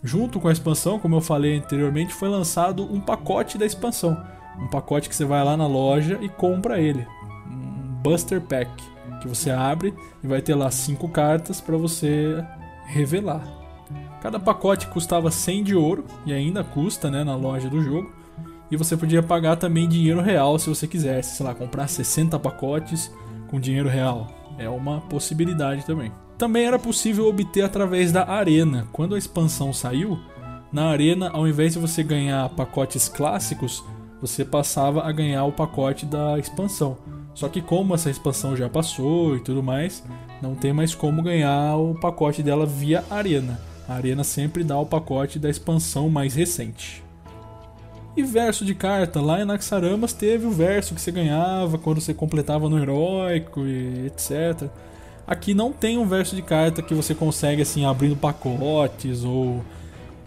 Junto 0.03 0.41
com 0.41 0.49
a 0.49 0.53
expansão, 0.53 0.99
como 0.99 1.15
eu 1.15 1.21
falei 1.21 1.59
anteriormente, 1.59 2.13
foi 2.13 2.29
lançado 2.29 2.93
um 2.93 3.01
pacote 3.01 3.57
da 3.57 3.65
expansão. 3.65 4.21
Um 4.61 4.67
pacote 4.67 5.09
que 5.09 5.15
você 5.15 5.25
vai 5.25 5.45
lá 5.45 5.57
na 5.57 5.69
loja 5.69 6.19
e 6.21 6.29
compra 6.29 6.81
ele. 6.81 7.07
Buster 8.09 8.41
Pack, 8.41 8.71
que 9.21 9.29
você 9.29 9.51
abre 9.51 9.93
e 10.25 10.27
vai 10.27 10.41
ter 10.41 10.55
lá 10.55 10.71
cinco 10.71 11.11
cartas 11.11 11.61
para 11.61 11.77
você 11.77 12.43
revelar. 12.87 13.47
Cada 14.23 14.41
pacote 14.41 14.87
custava 14.87 15.31
100 15.31 15.63
de 15.63 15.75
ouro 15.75 16.07
e 16.25 16.33
ainda 16.33 16.65
custa, 16.65 17.11
né, 17.11 17.23
na 17.23 17.37
loja 17.37 17.69
do 17.69 17.83
jogo. 17.83 18.11
E 18.71 18.79
você 18.79 18.97
podia 18.97 19.23
pagar 19.23 19.57
também 19.57 19.87
dinheiro 19.87 20.23
real 20.23 20.59
se 20.59 20.71
você 20.71 20.87
quisesse, 20.87 21.37
sei 21.37 21.45
lá, 21.45 21.55
comprar 21.55 21.87
60 21.87 22.39
pacotes 22.39 23.13
com 23.49 23.61
dinheiro 23.61 23.91
real. 23.91 24.27
É 24.57 24.71
uma 24.71 25.03
possibilidade 25.03 25.85
também. 25.85 26.11
Também 26.39 26.65
era 26.65 26.79
possível 26.79 27.29
obter 27.29 27.61
através 27.61 28.11
da 28.11 28.27
arena. 28.27 28.89
Quando 28.91 29.17
a 29.17 29.19
expansão 29.19 29.71
saiu, 29.71 30.19
na 30.73 30.87
arena, 30.87 31.29
ao 31.29 31.47
invés 31.47 31.75
de 31.75 31.79
você 31.79 32.03
ganhar 32.03 32.49
pacotes 32.51 33.07
clássicos, 33.07 33.85
você 34.19 34.47
passava 34.47 35.07
a 35.07 35.13
ganhar 35.13 35.45
o 35.45 35.53
pacote 35.53 36.07
da 36.07 36.39
expansão. 36.39 36.97
Só 37.39 37.49
que 37.49 37.63
como 37.63 37.95
essa 37.95 38.11
expansão 38.11 38.57
já 38.57 38.69
passou 38.69 39.37
e 39.37 39.41
tudo 39.41 39.63
mais, 39.63 40.03
não 40.43 40.57
tem 40.57 40.73
mais 40.73 40.93
como 40.93 41.23
ganhar 41.23 41.77
o 41.77 41.95
pacote 41.95 42.43
dela 42.43 42.67
via 42.67 43.05
Arena. 43.09 43.61
A 43.89 43.95
Arena 43.95 44.25
sempre 44.25 44.65
dá 44.65 44.77
o 44.77 44.85
pacote 44.85 45.39
da 45.39 45.49
expansão 45.49 46.11
mais 46.11 46.35
recente. 46.35 47.01
E 48.17 48.25
verso 48.25 48.65
de 48.65 48.75
carta, 48.75 49.21
lá 49.21 49.41
em 49.41 49.45
Naxaramas 49.45 50.13
teve 50.13 50.47
o 50.47 50.51
verso 50.51 50.97
que 50.97 51.01
você 51.01 51.13
ganhava 51.13 51.79
quando 51.79 52.01
você 52.01 52.13
completava 52.13 52.69
no 52.69 52.77
heróico 52.77 53.61
e 53.65 54.07
etc. 54.07 54.69
Aqui 55.25 55.55
não 55.55 55.73
tem 55.73 55.97
um 55.97 56.09
verso 56.09 56.35
de 56.35 56.43
carta 56.43 56.83
que 56.83 56.93
você 56.93 57.15
consegue 57.15 57.63
assim 57.63 57.85
abrindo 57.85 58.17
pacotes 58.17 59.23
ou 59.23 59.63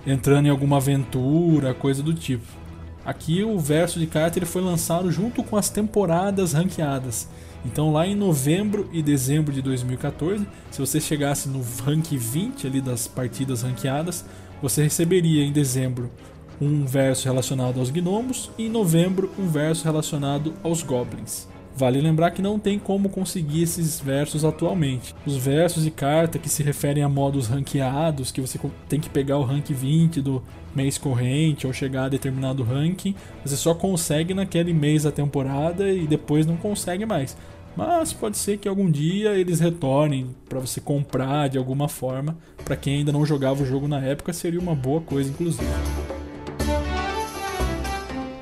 entrando 0.08 0.46
em 0.46 0.50
alguma 0.50 0.78
aventura, 0.78 1.74
coisa 1.74 2.02
do 2.02 2.14
tipo. 2.14 2.61
Aqui 3.06 3.44
o 3.44 3.58
verso 3.58 4.00
de 4.00 4.06
carta 4.06 4.46
foi 4.46 4.62
lançado 4.62 5.12
junto 5.12 5.44
com 5.44 5.58
as 5.58 5.70
temporadas 5.70 6.54
ranqueadas. 6.54 7.28
Então 7.66 7.92
lá 7.92 8.06
em 8.06 8.16
novembro 8.16 8.90
e 8.92 9.02
dezembro 9.02 9.52
de 9.54 9.62
2014, 9.62 10.48
se 10.70 10.80
você 10.80 11.00
chegasse 11.00 11.50
no 11.50 11.62
rank 11.84 12.12
20 12.12 12.68
ali 12.68 12.82
das 12.82 13.08
partidas 13.08 13.64
ranqueadas, 13.64 14.26
você 14.62 14.84
receberia 14.84 15.44
em 15.44 15.52
dezembro 15.52 16.12
um 16.60 16.86
verso 16.86 17.26
relacionado 17.26 17.80
aos 17.80 17.90
gnomos 17.90 18.52
e 18.58 18.68
em 18.68 18.70
novembro 18.70 19.32
um 19.38 19.48
verso 19.48 19.84
relacionado 19.84 20.54
aos 20.64 20.84
goblins. 20.84 21.51
Vale 21.76 22.02
lembrar 22.02 22.32
que 22.32 22.42
não 22.42 22.60
tem 22.60 22.78
como 22.78 23.10
conseguir 23.10 23.64
esses 23.64 24.00
versos 24.00 24.44
atualmente. 24.44 25.16
Os 25.26 25.38
versos 25.38 25.84
de 25.84 25.92
carta 25.92 26.38
que 26.38 26.50
se 26.50 26.62
referem 26.62 27.04
a 27.04 27.10
modos 27.10 27.48
ranqueados, 27.48 28.32
que 28.32 28.42
você 28.42 28.60
tem 28.90 29.00
que 29.00 29.10
pegar 29.10 29.38
o 29.38 29.44
rank 29.44 29.70
20 29.70 30.22
do 30.22 30.44
mês 30.76 30.98
corrente 30.98 31.66
ou 31.66 31.74
chegar 31.74 32.06
a 32.06 32.10
determinado 32.10 32.64
ranking, 32.64 33.16
você 33.44 33.56
só 33.56 33.74
consegue 33.74 34.34
naquele 34.34 34.74
mês 34.74 35.04
da 35.04 35.12
temporada 35.12 35.90
e 35.90 36.06
depois 36.06 36.46
não 36.46 36.58
consegue 36.58 37.06
mais. 37.06 37.38
Mas 37.76 38.12
pode 38.12 38.38
ser 38.38 38.58
que 38.58 38.68
algum 38.68 38.92
dia 38.92 39.30
eles 39.32 39.62
retornem 39.62 40.36
para 40.50 40.60
você 40.60 40.82
comprar 40.82 41.48
de 41.48 41.58
alguma 41.58 41.88
forma. 41.88 42.38
Para 42.66 42.76
quem 42.76 42.98
ainda 42.98 43.14
não 43.14 43.26
jogava 43.26 43.64
o 43.64 43.66
jogo 43.66 43.88
na 43.88 44.00
época, 44.00 44.34
seria 44.34 44.60
uma 44.60 44.76
boa 44.76 45.00
coisa, 45.00 45.30
inclusive. 45.30 45.66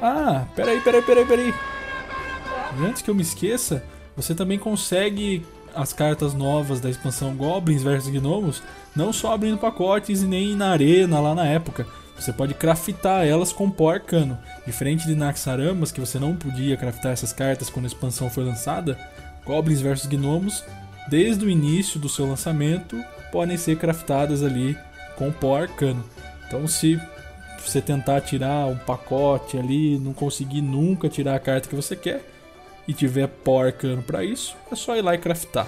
Ah, 0.01 0.47
peraí, 0.55 0.79
peraí, 0.81 1.01
peraí, 1.01 1.25
peraí. 1.25 1.53
Antes 2.77 3.01
que 3.01 3.09
eu 3.09 3.15
me 3.15 3.21
esqueça, 3.21 3.83
você 4.15 4.35
também 4.35 4.59
consegue 4.59 5.45
as 5.73 5.93
cartas 5.93 6.33
novas 6.33 6.79
da 6.79 6.89
expansão 6.89 7.35
Goblins 7.35 7.83
vs 7.83 8.07
Gnomos, 8.07 8.61
não 8.95 9.13
só 9.13 9.33
abrindo 9.33 9.57
pacotes 9.57 10.21
e 10.21 10.25
nem 10.25 10.55
na 10.55 10.71
arena 10.71 11.19
lá 11.19 11.33
na 11.33 11.45
época. 11.45 11.87
Você 12.19 12.33
pode 12.33 12.53
craftar 12.53 13.25
elas 13.25 13.53
com 13.53 13.71
pó 13.71 13.91
arcano. 13.91 14.37
Diferente 14.65 15.07
de 15.07 15.15
Naxaramas, 15.15 15.91
que 15.91 16.01
você 16.01 16.19
não 16.19 16.35
podia 16.35 16.75
craftar 16.75 17.13
essas 17.13 17.31
cartas 17.31 17.69
quando 17.69 17.85
a 17.85 17.87
expansão 17.87 18.29
foi 18.29 18.43
lançada, 18.43 18.97
Goblins 19.45 19.81
vs 19.81 20.05
Gnomos, 20.05 20.63
desde 21.09 21.45
o 21.45 21.49
início 21.49 21.99
do 21.99 22.09
seu 22.09 22.27
lançamento, 22.27 23.01
podem 23.31 23.57
ser 23.57 23.77
craftadas 23.77 24.43
ali 24.43 24.77
com 25.15 25.31
pó 25.31 25.57
arcano. 25.61 26.03
Então, 26.45 26.67
se 26.67 26.99
você 27.57 27.81
tentar 27.81 28.21
tirar 28.21 28.67
um 28.67 28.77
pacote 28.77 29.57
ali, 29.57 29.97
não 29.97 30.13
conseguir 30.13 30.61
nunca 30.61 31.07
tirar 31.07 31.35
a 31.35 31.39
carta 31.39 31.69
que 31.69 31.75
você 31.75 31.95
quer, 31.95 32.23
e 32.89 32.93
tiver 32.93 33.27
pó 33.27 33.65
arcano 33.65 34.01
para 34.01 34.23
isso, 34.23 34.57
é 34.71 34.75
só 34.75 34.97
ir 34.97 35.03
lá 35.03 35.13
e 35.13 35.19
craftar. 35.19 35.67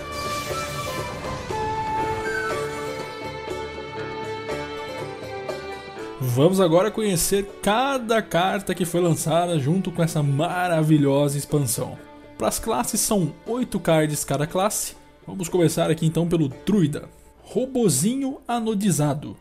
Vamos 6.20 6.60
agora 6.60 6.90
conhecer 6.90 7.46
cada 7.62 8.24
carta 8.24 8.74
que 8.74 8.86
foi 8.86 9.02
lançada 9.02 9.60
junto 9.60 9.92
com 9.92 10.02
essa 10.02 10.24
maravilhosa 10.24 11.38
expansão. 11.38 11.96
Para 12.40 12.48
as 12.48 12.58
classes 12.58 13.00
são 13.00 13.32
8 13.46 13.80
cards 13.80 14.26
cada 14.26 14.48
classe. 14.48 14.96
Vamos 15.28 15.48
começar 15.48 15.92
aqui 15.92 16.08
então 16.08 16.28
pelo 16.28 16.48
Druida. 16.66 17.08
Robozinho 17.44 18.40
Anodizado. 18.48 19.38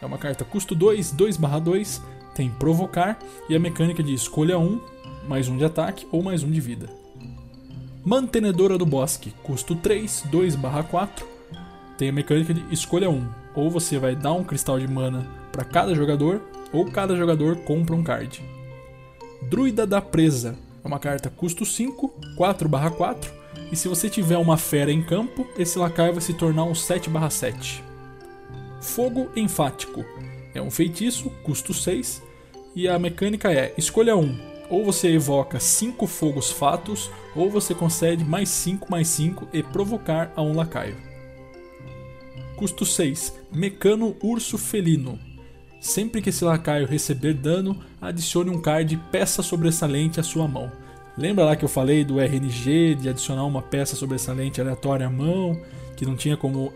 É 0.00 0.06
uma 0.06 0.16
carta 0.16 0.46
custo 0.46 0.74
2, 0.74 1.12
2/2, 1.12 2.00
tem 2.34 2.48
provocar 2.48 3.18
e 3.50 3.54
a 3.54 3.60
mecânica 3.60 4.02
de 4.02 4.14
escolha 4.14 4.58
1, 4.58 4.80
mais 5.28 5.46
um 5.48 5.58
de 5.58 5.64
ataque 5.66 6.06
ou 6.10 6.22
mais 6.22 6.42
um 6.42 6.50
de 6.50 6.60
vida. 6.60 6.88
Mantenedora 8.08 8.78
do 8.78 8.86
Bosque, 8.86 9.34
custo 9.42 9.76
3, 9.76 10.24
2/4. 10.30 11.26
Tem 11.98 12.08
a 12.08 12.12
mecânica 12.12 12.54
de 12.54 12.64
escolha 12.72 13.10
1. 13.10 13.28
Ou 13.54 13.70
você 13.70 13.98
vai 13.98 14.16
dar 14.16 14.32
um 14.32 14.42
cristal 14.42 14.80
de 14.80 14.88
mana 14.88 15.26
para 15.52 15.62
cada 15.62 15.94
jogador, 15.94 16.40
ou 16.72 16.90
cada 16.90 17.14
jogador 17.14 17.56
compra 17.64 17.94
um 17.94 18.02
card. 18.02 18.42
Druida 19.42 19.86
da 19.86 20.00
Presa 20.00 20.56
é 20.82 20.88
uma 20.88 20.98
carta 20.98 21.28
custo 21.28 21.66
5, 21.66 22.10
4/4. 22.34 23.30
E 23.70 23.76
se 23.76 23.88
você 23.88 24.08
tiver 24.08 24.38
uma 24.38 24.56
fera 24.56 24.90
em 24.90 25.02
campo, 25.02 25.46
esse 25.58 25.78
lacaio 25.78 26.14
vai 26.14 26.22
se 26.22 26.32
tornar 26.32 26.64
um 26.64 26.74
7/7. 26.74 27.84
Fogo 28.80 29.28
Enfático 29.36 30.02
é 30.54 30.62
um 30.62 30.70
feitiço, 30.70 31.28
custo 31.42 31.74
6. 31.74 32.22
E 32.74 32.88
a 32.88 32.98
mecânica 32.98 33.52
é: 33.52 33.74
escolha 33.76 34.16
1, 34.16 34.34
ou 34.70 34.84
você 34.84 35.08
evoca 35.08 35.58
5 35.58 36.06
fogos 36.06 36.50
fatos, 36.50 37.10
ou 37.34 37.50
você 37.50 37.74
concede 37.74 38.24
mais 38.24 38.48
5 38.48 38.90
mais 38.90 39.08
5 39.08 39.48
e 39.52 39.62
provocar 39.62 40.32
a 40.36 40.42
um 40.42 40.54
lacaio. 40.54 40.96
Custo 42.56 42.84
6. 42.84 43.34
Mecano 43.52 44.16
Urso 44.22 44.58
Felino. 44.58 45.18
Sempre 45.80 46.20
que 46.20 46.30
esse 46.30 46.44
lacaio 46.44 46.86
receber 46.86 47.34
dano, 47.34 47.78
adicione 48.00 48.50
um 48.50 48.60
card 48.60 48.96
peça 49.12 49.42
sobressalente 49.42 50.18
à 50.18 50.22
sua 50.24 50.48
mão. 50.48 50.70
Lembra 51.16 51.44
lá 51.44 51.56
que 51.56 51.64
eu 51.64 51.68
falei 51.68 52.04
do 52.04 52.20
RNG, 52.20 52.96
de 52.96 53.08
adicionar 53.08 53.44
uma 53.44 53.62
peça 53.62 53.96
sobressalente 53.96 54.60
aleatória 54.60 55.06
à 55.06 55.10
mão, 55.10 55.60
que 55.96 56.04
não 56.04 56.16
tinha 56.16 56.36
como 56.36 56.72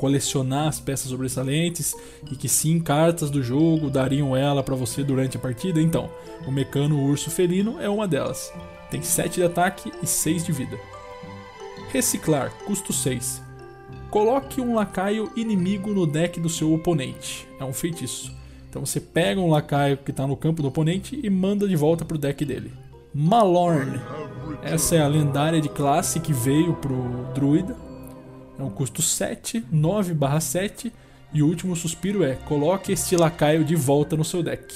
colecionar 0.00 0.66
as 0.66 0.80
peças 0.80 1.10
sobressalentes 1.10 1.94
e 2.32 2.34
que 2.34 2.48
sim, 2.48 2.80
cartas 2.80 3.28
do 3.28 3.42
jogo 3.42 3.90
dariam 3.90 4.34
ela 4.34 4.62
para 4.62 4.74
você 4.74 5.04
durante 5.04 5.36
a 5.36 5.40
partida. 5.40 5.78
Então, 5.78 6.08
o 6.46 6.50
Mecano 6.50 6.98
Urso 6.98 7.30
Felino 7.30 7.78
é 7.78 7.86
uma 7.86 8.08
delas. 8.08 8.50
Tem 8.90 9.02
7 9.02 9.34
de 9.34 9.42
ataque 9.42 9.92
e 10.02 10.06
6 10.06 10.46
de 10.46 10.52
vida. 10.52 10.80
Reciclar, 11.92 12.50
custo 12.64 12.94
6. 12.94 13.42
Coloque 14.08 14.58
um 14.62 14.74
lacaio 14.74 15.30
inimigo 15.36 15.92
no 15.92 16.06
deck 16.06 16.40
do 16.40 16.48
seu 16.48 16.72
oponente. 16.72 17.46
É 17.60 17.64
um 17.64 17.72
feitiço. 17.74 18.34
Então 18.70 18.86
você 18.86 19.00
pega 19.00 19.38
um 19.38 19.50
lacaio 19.50 19.98
que 19.98 20.12
está 20.12 20.26
no 20.26 20.36
campo 20.36 20.62
do 20.62 20.68
oponente 20.68 21.20
e 21.22 21.28
manda 21.28 21.68
de 21.68 21.76
volta 21.76 22.06
para 22.06 22.14
o 22.14 22.18
deck 22.18 22.42
dele. 22.42 22.72
Malorn. 23.12 24.00
Essa 24.62 24.96
é 24.96 25.02
a 25.02 25.08
lendária 25.08 25.60
de 25.60 25.68
classe 25.68 26.20
que 26.20 26.32
veio 26.32 26.72
pro 26.72 27.26
druida. 27.34 27.89
É 28.60 28.62
um 28.62 28.68
custo 28.68 29.00
7, 29.00 29.64
9 29.72 30.14
7 30.38 30.92
e 31.32 31.42
o 31.42 31.46
último 31.46 31.74
suspiro 31.74 32.22
é 32.22 32.34
coloque 32.34 32.92
este 32.92 33.16
lacaio 33.16 33.64
de 33.64 33.74
volta 33.74 34.18
no 34.18 34.24
seu 34.24 34.42
deck. 34.42 34.74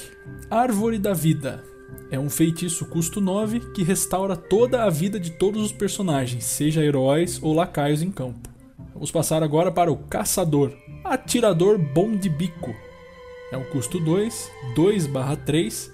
Árvore 0.49 0.97
da 0.97 1.13
Vida. 1.13 1.63
É 2.09 2.17
um 2.17 2.27
feitiço 2.27 2.87
custo 2.87 3.21
9 3.21 3.59
que 3.75 3.83
restaura 3.83 4.35
toda 4.35 4.83
a 4.83 4.89
vida 4.89 5.19
de 5.19 5.29
todos 5.29 5.61
os 5.61 5.71
personagens, 5.71 6.45
seja 6.45 6.83
heróis 6.83 7.39
ou 7.43 7.53
lacaios 7.53 8.01
em 8.01 8.09
campo. 8.09 8.49
Vamos 8.91 9.11
passar 9.11 9.43
agora 9.43 9.71
para 9.71 9.91
o 9.91 9.97
Caçador. 9.97 10.73
Atirador 11.03 11.77
Bom 11.77 12.15
de 12.15 12.27
Bico. 12.27 12.73
É 13.51 13.57
um 13.57 13.65
custo 13.65 13.99
2, 13.99 14.51
2 14.75 15.09
3 15.45 15.93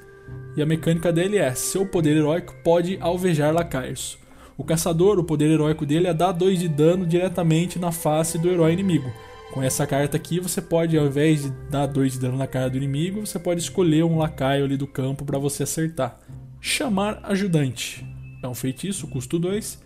e 0.55 0.61
a 0.61 0.65
mecânica 0.65 1.11
dele 1.11 1.37
é: 1.37 1.53
seu 1.53 1.85
poder 1.85 2.15
heróico 2.15 2.55
pode 2.63 2.97
alvejar 3.01 3.53
lacaios. 3.53 4.20
O 4.57 4.63
caçador, 4.63 5.17
o 5.17 5.23
poder 5.23 5.49
heróico 5.49 5.85
dele 5.85 6.07
é 6.07 6.13
dar 6.13 6.31
2 6.31 6.59
de 6.59 6.67
dano 6.67 7.05
diretamente 7.05 7.79
na 7.79 7.91
face 7.91 8.37
do 8.37 8.49
herói 8.49 8.73
inimigo. 8.73 9.11
Com 9.53 9.61
essa 9.61 9.85
carta 9.85 10.15
aqui, 10.15 10.39
você 10.39 10.61
pode, 10.61 10.97
ao 10.97 11.07
invés 11.07 11.43
de 11.43 11.49
dar 11.69 11.85
2 11.85 12.13
de 12.13 12.19
dano 12.19 12.37
na 12.37 12.47
cara 12.47 12.69
do 12.69 12.77
inimigo, 12.77 13.25
você 13.25 13.37
pode 13.37 13.59
escolher 13.59 14.03
um 14.03 14.17
lacaio 14.17 14.63
ali 14.63 14.77
do 14.77 14.87
campo 14.87 15.25
para 15.25 15.39
você 15.39 15.63
acertar. 15.63 16.19
Chamar 16.59 17.19
ajudante. 17.23 18.05
É 18.41 18.47
um 18.47 18.53
feitiço, 18.53 19.07
custo 19.07 19.37
2. 19.37 19.81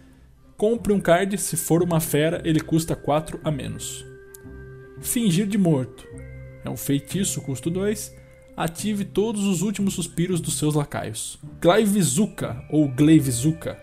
Compre 0.57 0.93
um 0.93 0.99
card, 0.99 1.37
se 1.37 1.57
for 1.57 1.81
uma 1.81 1.99
fera, 1.99 2.41
ele 2.45 2.59
custa 2.59 2.95
4 2.95 3.39
a 3.43 3.51
menos. 3.51 4.05
Fingir 5.01 5.47
de 5.47 5.57
morto. 5.57 6.07
É 6.63 6.69
um 6.69 6.77
feitiço, 6.77 7.41
custo 7.41 7.69
2 7.69 8.25
ative 8.55 9.03
todos 9.03 9.45
os 9.45 9.61
últimos 9.61 9.93
suspiros 9.93 10.39
dos 10.39 10.57
seus 10.57 10.75
lacaios. 10.75 11.37
Glaivizuka, 11.61 12.63
ou 12.69 12.87
Gleivizuka. 12.87 13.77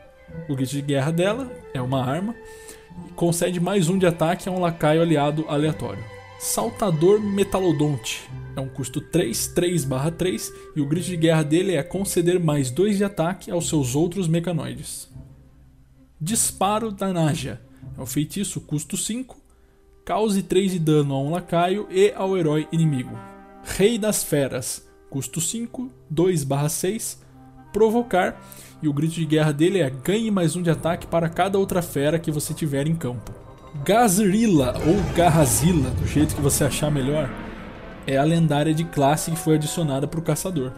O 0.49 0.55
grito 0.55 0.71
de 0.71 0.83
guerra 0.83 1.11
dela 1.11 1.51
é 1.73 1.81
uma 1.81 2.05
arma 2.05 2.35
concede 3.15 3.61
mais 3.61 3.89
um 3.89 3.99
de 3.99 4.07
ataque 4.07 4.49
a 4.49 4.53
um 4.53 4.61
lacaio 4.61 5.03
aliado 5.03 5.45
aleatório. 5.49 6.05
Saltador 6.39 7.21
Metalodonte. 7.21 8.29
É 8.57 8.61
um 8.61 8.69
custo 8.69 9.01
3, 9.01 9.49
3 9.49 9.87
3 10.17 10.53
e 10.77 10.81
o 10.81 10.87
grito 10.87 11.07
de 11.07 11.17
guerra 11.17 11.43
dele 11.43 11.75
é 11.75 11.83
conceder 11.83 12.41
mais 12.41 12.71
2 12.71 12.99
de 12.99 13.05
ataque 13.05 13.51
aos 13.51 13.69
seus 13.69 13.95
outros 13.95 14.27
mecanoides. 14.29 15.09
Disparo 16.21 16.91
da 16.91 17.13
Naja. 17.13 17.61
É 17.97 18.01
um 18.01 18.07
feitiço 18.07 18.61
custo 18.61 18.97
5, 18.97 19.37
cause 20.05 20.43
3 20.43 20.73
de 20.73 20.79
dano 20.79 21.15
a 21.15 21.21
um 21.21 21.31
lacaio 21.31 21.87
e 21.91 22.13
ao 22.17 22.37
herói 22.37 22.67
inimigo. 22.73 23.17
Rei 23.65 23.99
das 23.99 24.25
Feras, 24.25 24.87
custo 25.11 25.41
5, 25.41 25.91
2/6, 26.11 27.19
provocar, 27.73 28.41
e 28.83 28.89
o 28.89 28.93
grito 28.93 29.15
de 29.15 29.25
guerra 29.25 29.53
dele 29.53 29.81
é 29.81 29.89
ganhe 29.89 30.31
mais 30.31 30.57
um 30.57 30.63
de 30.63 30.71
ataque 30.71 31.07
para 31.07 31.29
cada 31.29 31.59
outra 31.59 31.81
fera 31.81 32.19
que 32.19 32.31
você 32.31 32.53
tiver 32.53 32.87
em 32.87 32.95
campo. 32.95 33.33
Gazrilla 33.85 34.75
ou 34.87 35.15
Garrazilla, 35.15 35.91
do 35.91 36.07
jeito 36.07 36.35
que 36.35 36.41
você 36.41 36.65
achar 36.65 36.91
melhor, 36.91 37.31
é 38.07 38.17
a 38.17 38.25
lendária 38.25 38.75
de 38.75 38.85
classe 38.85 39.31
que 39.31 39.39
foi 39.39 39.55
adicionada 39.55 40.07
para 40.07 40.21
o 40.21 40.23
caçador. 40.23 40.73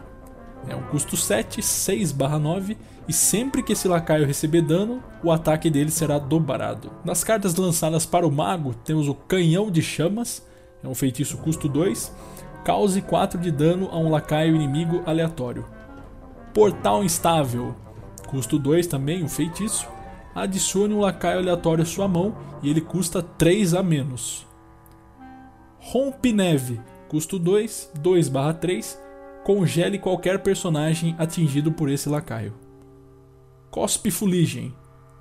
É 0.68 0.76
um 0.76 0.82
custo 0.82 1.16
7, 1.16 1.60
6/9 1.62 2.76
e 3.08 3.12
sempre 3.12 3.62
que 3.62 3.72
esse 3.72 3.88
lacaio 3.88 4.26
receber 4.26 4.62
dano, 4.62 5.02
o 5.22 5.30
ataque 5.30 5.70
dele 5.70 5.90
será 5.90 6.18
dobrado. 6.18 6.90
Nas 7.04 7.24
cartas 7.24 7.54
lançadas 7.54 8.06
para 8.06 8.26
o 8.26 8.32
mago, 8.32 8.74
temos 8.84 9.08
o 9.08 9.14
Canhão 9.14 9.70
de 9.70 9.82
Chamas, 9.82 10.42
é 10.82 10.88
um 10.88 10.94
feitiço 10.94 11.38
custo 11.38 11.68
2 11.68 12.12
Cause 12.64 13.02
4 13.02 13.38
de 13.38 13.50
dano 13.50 13.90
a 13.92 13.98
um 13.98 14.08
lacaio 14.08 14.56
inimigo 14.56 15.02
aleatório. 15.04 15.66
Portal 16.54 17.04
instável. 17.04 17.74
Custo 18.26 18.58
2 18.58 18.86
também, 18.86 19.22
um 19.22 19.28
feitiço. 19.28 19.88
Adicione 20.34 20.92
um 20.92 21.00
lacaio 21.00 21.38
aleatório 21.38 21.82
à 21.82 21.86
sua 21.86 22.08
mão 22.08 22.36
e 22.62 22.68
ele 22.68 22.80
custa 22.80 23.22
3 23.22 23.74
a 23.74 23.82
menos. 23.82 24.46
Rompe 25.78 26.32
neve. 26.32 26.80
Custo 27.08 27.38
2, 27.38 27.92
2 28.00 28.30
3. 28.60 29.00
Congele 29.44 29.98
qualquer 29.98 30.40
personagem 30.40 31.14
atingido 31.18 31.70
por 31.70 31.88
esse 31.88 32.08
lacaio. 32.08 32.54
Cospe 33.70 34.10
Fuligem. 34.10 34.74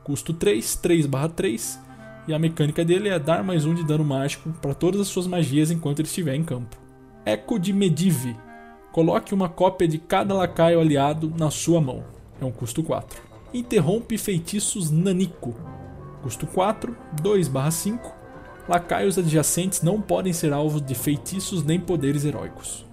Custo 0.03 0.33
3, 0.33 0.75
3 0.77 1.07
3. 1.35 1.79
E 2.27 2.33
a 2.33 2.39
mecânica 2.39 2.85
dele 2.85 3.09
é 3.09 3.19
dar 3.19 3.43
mais 3.43 3.65
um 3.65 3.73
de 3.73 3.83
dano 3.83 4.05
mágico 4.05 4.49
para 4.61 4.73
todas 4.73 5.01
as 5.01 5.07
suas 5.07 5.27
magias 5.27 5.69
enquanto 5.69 5.99
ele 5.99 6.07
estiver 6.07 6.35
em 6.35 6.43
campo. 6.43 6.77
Eco 7.25 7.59
de 7.59 7.73
Medive. 7.73 8.35
Coloque 8.91 9.33
uma 9.33 9.49
cópia 9.49 9.87
de 9.87 9.97
cada 9.97 10.33
lacaio 10.33 10.79
aliado 10.79 11.33
na 11.37 11.51
sua 11.51 11.81
mão. 11.81 12.03
É 12.43 12.45
um 12.45 12.51
custo 12.51 12.83
4. 12.83 13.21
Interrompe 13.53 14.17
feitiços 14.17 14.91
Nanico. 14.91 15.55
Custo 16.21 16.45
4, 16.45 16.93
2/5. 17.21 18.11
Lacaios 18.67 19.17
adjacentes 19.17 19.81
não 19.81 20.01
podem 20.01 20.33
ser 20.33 20.51
alvos 20.51 20.81
de 20.81 20.93
feitiços 20.93 21.63
nem 21.63 21.79
poderes 21.79 22.25
heróicos. 22.25 22.85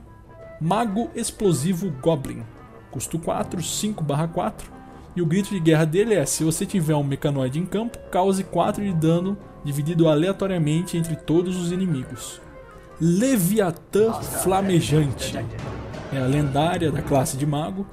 Mago 0.61 1.11
Explosivo 1.17 1.91
Goblin. 2.01 2.45
Custo 2.93 3.19
4, 3.19 3.61
5/4. 3.61 4.71
E 5.17 5.23
o 5.23 5.27
grito 5.27 5.51
de 5.51 5.59
guerra 5.59 5.85
dele 5.85 6.15
é: 6.15 6.25
se 6.25 6.45
você 6.45 6.65
tiver 6.65 6.95
um 6.95 7.03
mecanoide 7.03 7.59
em 7.59 7.67
campo, 7.67 7.99
cause 8.09 8.45
4 8.45 8.85
de 8.85 8.93
dano 8.93 9.37
dividido 9.65 10.09
aleatoriamente 10.09 10.97
entre 10.97 11.17
todos 11.17 11.57
os 11.57 11.73
inimigos. 11.73 12.41
Leviatã 13.01 14.13
Flamejante. 14.13 15.37
É 16.13 16.19
a 16.19 16.27
lendária 16.27 16.93
da 16.93 17.03
classe 17.03 17.37
de 17.37 17.45
mago. 17.45 17.85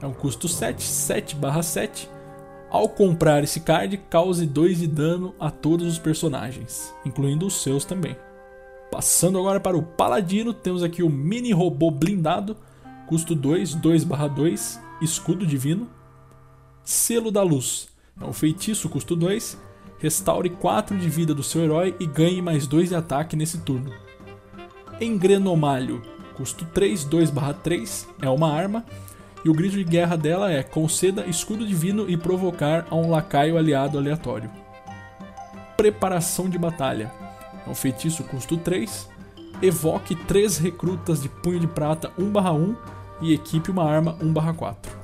É 0.00 0.06
um 0.06 0.12
custo 0.12 0.48
7, 0.48 0.82
7 0.82 1.36
7. 1.62 2.08
Ao 2.70 2.88
comprar 2.88 3.42
esse 3.42 3.60
card, 3.60 3.96
cause 4.10 4.46
2 4.46 4.78
de 4.78 4.86
dano 4.86 5.34
a 5.40 5.50
todos 5.50 5.86
os 5.86 5.98
personagens, 5.98 6.94
incluindo 7.04 7.46
os 7.46 7.62
seus 7.62 7.84
também. 7.84 8.16
Passando 8.90 9.38
agora 9.38 9.58
para 9.58 9.76
o 9.76 9.82
Paladino, 9.82 10.52
temos 10.52 10.82
aqui 10.82 11.02
o 11.02 11.08
mini 11.08 11.52
robô 11.52 11.90
blindado, 11.90 12.56
custo 13.06 13.34
2, 13.34 13.74
2 13.74 14.04
2, 14.04 14.80
escudo 15.00 15.46
divino. 15.46 15.88
Selo 16.84 17.30
da 17.30 17.42
Luz, 17.42 17.88
é 18.20 18.24
um 18.24 18.32
feitiço, 18.32 18.88
custo 18.88 19.16
2, 19.16 19.58
restaure 19.98 20.50
4 20.50 20.96
de 20.96 21.08
vida 21.08 21.34
do 21.34 21.42
seu 21.42 21.62
herói 21.62 21.96
e 21.98 22.06
ganhe 22.06 22.40
mais 22.40 22.66
2 22.66 22.90
de 22.90 22.94
ataque 22.94 23.34
nesse 23.34 23.58
turno. 23.58 23.92
Engrenomalho, 25.00 26.02
custo 26.34 26.64
3, 26.66 27.04
2/3, 27.04 28.06
é 28.20 28.28
uma 28.28 28.52
arma, 28.52 28.84
e 29.44 29.50
o 29.50 29.54
grito 29.54 29.76
de 29.76 29.84
guerra 29.84 30.16
dela 30.16 30.50
é 30.50 30.62
conceda 30.62 31.26
escudo 31.26 31.66
divino 31.66 32.08
e 32.08 32.16
provocar 32.16 32.86
a 32.90 32.94
um 32.94 33.10
lacaio 33.10 33.56
aliado 33.56 33.98
aleatório. 33.98 34.50
Preparação 35.76 36.48
de 36.48 36.58
batalha, 36.58 37.12
é 37.66 37.70
um 37.70 37.74
feitiço 37.74 38.24
custo 38.24 38.56
3, 38.56 39.08
evoque 39.62 40.14
3 40.14 40.58
recrutas 40.58 41.22
de 41.22 41.28
punho 41.28 41.60
de 41.60 41.66
prata 41.66 42.10
1/1 42.18 42.76
e 43.20 43.32
equipe 43.32 43.70
uma 43.70 43.84
arma 43.84 44.16
1/4. 44.20 44.96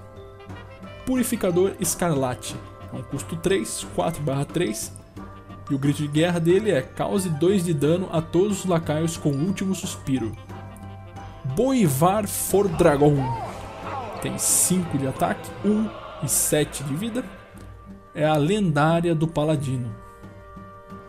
Purificador 1.06 1.72
Escarlate, 1.78 2.56
é 2.92 2.96
um 2.96 3.02
custo 3.02 3.36
3, 3.36 3.86
4/3 3.94 4.92
e 5.70 5.74
o 5.74 5.78
grito 5.78 6.02
de 6.02 6.08
guerra 6.08 6.38
dele 6.38 6.70
é 6.70 6.82
cause 6.82 7.28
2 7.28 7.64
de 7.64 7.72
dano 7.72 8.08
a 8.12 8.20
todos 8.20 8.60
os 8.60 8.66
lacaios 8.66 9.16
com 9.16 9.30
o 9.30 9.46
último 9.46 9.74
suspiro. 9.74 10.32
Boivar 11.56 12.26
For 12.26 12.68
Dragon. 12.68 13.16
Tem 14.24 14.38
5 14.38 14.96
de 14.96 15.06
ataque, 15.06 15.50
1 15.62 15.70
um 15.70 15.90
e 16.22 16.28
7 16.30 16.82
de 16.82 16.96
vida. 16.96 17.22
É 18.14 18.24
a 18.24 18.38
lendária 18.38 19.14
do 19.14 19.28
paladino. 19.28 19.94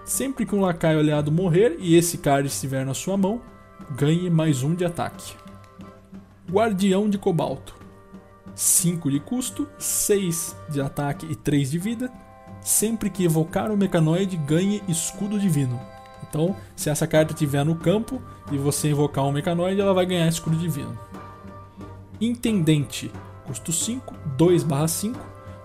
Sempre 0.04 0.46
que 0.46 0.54
um 0.54 0.60
lacaio 0.60 1.00
aliado 1.00 1.32
morrer 1.32 1.78
e 1.80 1.96
esse 1.96 2.18
card 2.18 2.50
estiver 2.50 2.86
na 2.86 2.94
sua 2.94 3.16
mão, 3.16 3.42
ganhe 3.92 4.30
mais 4.30 4.64
um 4.64 4.76
de 4.76 4.84
ataque. 4.84 5.34
Guardião 6.52 7.10
de 7.10 7.18
Cobalto. 7.18 7.74
5 8.54 9.10
de 9.10 9.22
custo, 9.22 9.66
6 9.80 10.54
de 10.68 10.82
ataque 10.82 11.26
e 11.32 11.38
3 11.38 11.72
de 11.72 11.80
vida 11.80 12.12
sempre 12.66 13.10
que 13.12 13.24
evocar 13.24 13.72
o 13.72 13.78
mecanoide, 13.78 14.36
ganhe 14.36 14.84
escudo 14.90 15.40
divino. 15.40 15.80
Então, 16.28 16.56
se 16.76 16.90
essa 16.90 17.08
carta 17.08 17.32
estiver 17.32 17.64
no 17.64 17.76
campo 17.76 18.22
e 18.52 18.58
você 18.58 18.90
invocar 18.90 19.24
um 19.24 19.32
mecanoide, 19.32 19.80
ela 19.80 19.94
vai 19.94 20.06
ganhar 20.06 20.28
escudo 20.28 20.58
divino. 20.58 20.98
Intendente, 22.20 23.12
custo 23.46 23.72
5, 23.72 24.14
2/5, 24.38 25.18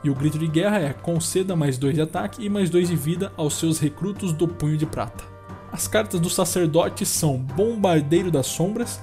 e 0.03 0.11
o 0.11 0.15
grito 0.15 0.39
de 0.39 0.47
guerra 0.47 0.79
é 0.79 0.93
conceda 0.93 1.55
mais 1.55 1.77
2 1.77 1.95
de 1.95 2.01
ataque 2.01 2.45
e 2.45 2.49
mais 2.49 2.71
2 2.71 2.89
de 2.89 2.97
vida 2.97 3.33
aos 3.37 3.55
seus 3.55 3.79
recrutos 3.79 4.33
do 4.33 4.49
punho 4.49 4.77
de 4.77 4.87
prata. 4.87 5.25
As 5.71 5.87
cartas 5.87 6.19
do 6.19 6.31
sacerdote 6.31 7.07
são 7.07 7.39
Bombardeiro 7.39 8.31
das 8.31 8.47
Sombras, 8.47 9.01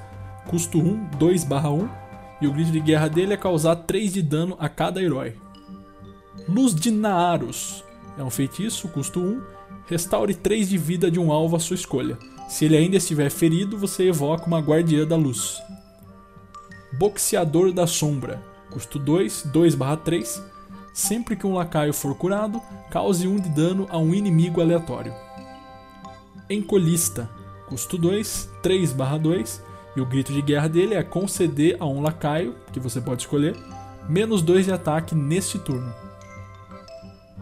custo 0.47 0.79
1, 0.79 1.09
2/1, 1.17 1.87
e 2.41 2.47
o 2.47 2.51
grito 2.51 2.71
de 2.71 2.79
guerra 2.79 3.07
dele 3.07 3.33
é 3.33 3.37
causar 3.37 3.75
3 3.75 4.13
de 4.13 4.21
dano 4.21 4.55
a 4.59 4.67
cada 4.67 5.01
herói. 5.01 5.35
Luz 6.47 6.75
de 6.75 6.91
Naaros 6.91 7.83
é 8.17 8.23
um 8.23 8.29
feitiço, 8.29 8.87
custo 8.89 9.19
1, 9.19 9.41
restaure 9.87 10.33
3 10.33 10.69
de 10.69 10.77
vida 10.77 11.09
de 11.09 11.19
um 11.19 11.31
alvo 11.31 11.55
à 11.55 11.59
sua 11.59 11.75
escolha. 11.75 12.17
Se 12.49 12.65
ele 12.65 12.77
ainda 12.77 12.97
estiver 12.97 13.29
ferido, 13.29 13.77
você 13.77 14.07
evoca 14.07 14.45
uma 14.45 14.59
Guardiã 14.59 15.05
da 15.05 15.15
Luz. 15.15 15.61
Boxeador 16.97 17.71
da 17.71 17.85
Sombra, 17.85 18.41
custo 18.71 18.97
2, 18.97 19.43
2/3. 19.53 20.41
Sempre 20.93 21.35
que 21.35 21.45
um 21.45 21.53
lacaio 21.53 21.93
for 21.93 22.15
curado, 22.15 22.59
cause 22.89 23.27
1 23.27 23.39
de 23.39 23.49
dano 23.49 23.85
a 23.91 23.99
um 23.99 24.15
inimigo 24.15 24.61
aleatório. 24.61 25.13
Encolhista, 26.49 27.29
custo 27.67 27.97
2, 27.97 28.49
3/2. 28.63 29.61
E 29.95 30.01
o 30.01 30.05
grito 30.05 30.31
de 30.31 30.41
guerra 30.41 30.67
dele 30.67 30.93
é 30.93 31.03
conceder 31.03 31.77
a 31.79 31.85
um 31.85 32.01
lacaio, 32.01 32.55
que 32.71 32.79
você 32.79 33.01
pode 33.01 33.23
escolher, 33.23 33.55
menos 34.07 34.41
2 34.41 34.65
de 34.65 34.71
ataque 34.71 35.15
neste 35.15 35.57
turno. 35.57 35.91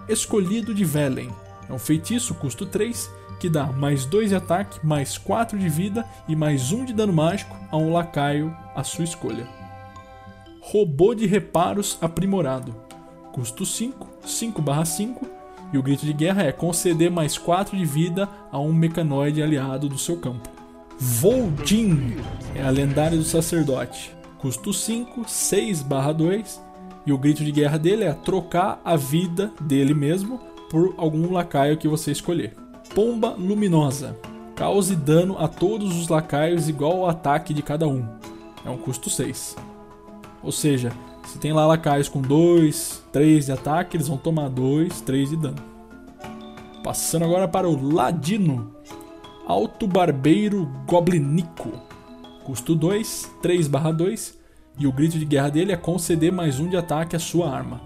Escolhido 0.07 0.73
de 0.73 0.85
Velen, 0.85 1.29
é 1.69 1.73
um 1.73 1.79
feitiço 1.79 2.33
custo 2.35 2.65
3 2.65 3.09
que 3.39 3.49
dá 3.49 3.65
mais 3.65 4.05
2 4.05 4.29
de 4.29 4.35
ataque, 4.35 4.79
mais 4.85 5.17
4 5.17 5.57
de 5.57 5.67
vida 5.67 6.05
e 6.27 6.35
mais 6.35 6.71
1 6.71 6.85
de 6.85 6.93
dano 6.93 7.11
mágico 7.11 7.55
a 7.69 7.75
um 7.75 7.91
lacaio 7.91 8.55
à 8.75 8.83
sua 8.83 9.03
escolha. 9.03 9.47
Robô 10.61 11.13
de 11.13 11.25
reparos 11.25 11.97
aprimorado. 12.01 12.75
Custo 13.31 13.65
5, 13.65 14.07
5/5 14.25 15.27
e 15.71 15.77
o 15.77 15.83
grito 15.83 16.05
de 16.05 16.13
guerra 16.13 16.43
é 16.43 16.51
conceder 16.51 17.11
mais 17.11 17.38
4 17.38 17.77
de 17.77 17.85
vida 17.85 18.29
a 18.51 18.59
um 18.59 18.73
mecanoide 18.73 19.41
aliado 19.41 19.88
do 19.88 19.97
seu 19.97 20.17
campo. 20.17 20.49
Voldin 20.97 22.15
é 22.55 22.63
a 22.63 22.69
lendária 22.69 23.17
do 23.17 23.23
sacerdote. 23.23 24.15
Custo 24.38 24.71
5, 24.71 25.25
6/2 25.27 26.61
e 27.05 27.11
o 27.11 27.17
grito 27.17 27.43
de 27.43 27.51
guerra 27.51 27.77
dele 27.77 28.03
é 28.03 28.13
trocar 28.13 28.81
a 28.83 28.95
vida 28.95 29.51
dele 29.59 29.93
mesmo 29.93 30.39
por 30.69 30.95
algum 30.97 31.31
lacaio 31.31 31.77
que 31.77 31.88
você 31.88 32.11
escolher. 32.11 32.55
Pomba 32.93 33.35
Luminosa. 33.38 34.17
Cause 34.55 34.95
dano 34.95 35.38
a 35.38 35.47
todos 35.47 35.97
os 35.99 36.07
lacaios 36.07 36.69
igual 36.69 37.03
ao 37.03 37.09
ataque 37.09 37.53
de 37.53 37.61
cada 37.61 37.88
um. 37.88 38.07
É 38.65 38.69
um 38.69 38.78
custo 38.78 39.10
6. 39.10 39.56
Ou 40.41 40.51
seja, 40.51 40.91
se 41.25 41.39
tem 41.39 41.54
lá 41.54 41.65
lacaios 41.65 42.10
com 42.10 42.21
2, 42.21 43.04
3 43.12 43.45
de 43.45 43.51
ataque, 43.51 43.95
eles 43.95 44.08
vão 44.08 44.17
tomar 44.17 44.49
2, 44.49 45.01
3 45.01 45.30
de 45.30 45.38
dano. 45.38 45.62
Passando 46.84 47.25
agora 47.25 47.47
para 47.47 47.69
o 47.69 47.93
Ladino. 47.93 48.75
Alto 49.47 49.88
Barbeiro 49.88 50.65
Goblinico. 50.88 51.71
Custo 52.43 52.75
2, 52.75 53.32
3/2. 53.41 54.38
E 54.78 54.86
o 54.86 54.91
grito 54.91 55.17
de 55.17 55.25
guerra 55.25 55.49
dele 55.49 55.71
é 55.71 55.78
conceder 55.78 56.32
mais 56.32 56.60
um 56.60 56.67
de 56.67 56.75
ataque 56.75 57.15
à 57.15 57.19
sua 57.19 57.49
arma. 57.49 57.82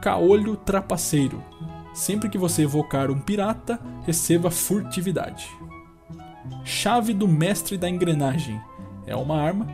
Caolho 0.00 0.56
Trapaceiro. 0.56 1.42
Sempre 1.92 2.28
que 2.28 2.38
você 2.38 2.62
evocar 2.62 3.10
um 3.10 3.20
pirata, 3.20 3.78
receba 4.06 4.50
furtividade. 4.50 5.46
Chave 6.64 7.12
do 7.12 7.28
Mestre 7.28 7.76
da 7.76 7.88
Engrenagem. 7.88 8.60
É 9.06 9.16
uma 9.16 9.36
arma, 9.36 9.66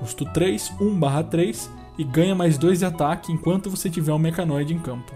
custo 0.00 0.24
3, 0.26 0.72
1/3 0.80 1.70
e 1.98 2.04
ganha 2.04 2.34
mais 2.34 2.56
2 2.56 2.80
de 2.80 2.84
ataque 2.84 3.32
enquanto 3.32 3.70
você 3.70 3.90
tiver 3.90 4.12
um 4.12 4.18
mecanoide 4.18 4.74
em 4.74 4.78
campo. 4.78 5.12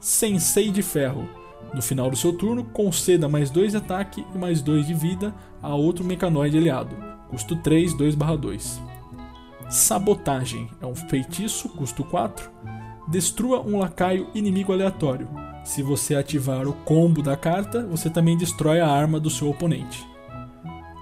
Sensei 0.00 0.70
de 0.70 0.82
Ferro. 0.82 1.28
No 1.72 1.80
final 1.80 2.10
do 2.10 2.16
seu 2.16 2.32
turno, 2.36 2.64
conceda 2.64 3.28
mais 3.28 3.48
2 3.50 3.72
de 3.72 3.78
ataque 3.78 4.26
e 4.34 4.38
mais 4.38 4.60
2 4.60 4.86
de 4.86 4.92
vida 4.92 5.34
a 5.62 5.74
outro 5.74 6.04
mecanoide 6.04 6.58
aliado, 6.58 6.94
custo 7.30 7.56
3, 7.56 7.94
2/2. 7.94 8.80
Sabotagem. 9.70 10.68
É 10.82 10.86
um 10.86 10.94
feitiço, 10.94 11.68
custo 11.70 12.04
4 12.04 12.50
Destrua 13.08 13.60
um 13.60 13.78
lacaio 13.78 14.28
inimigo 14.34 14.72
aleatório. 14.72 15.28
Se 15.64 15.82
você 15.82 16.14
ativar 16.14 16.66
o 16.68 16.72
combo 16.72 17.22
da 17.22 17.36
carta, 17.36 17.84
você 17.86 18.08
também 18.08 18.36
destrói 18.36 18.80
a 18.80 18.88
arma 18.88 19.18
do 19.18 19.30
seu 19.30 19.48
oponente. 19.48 20.06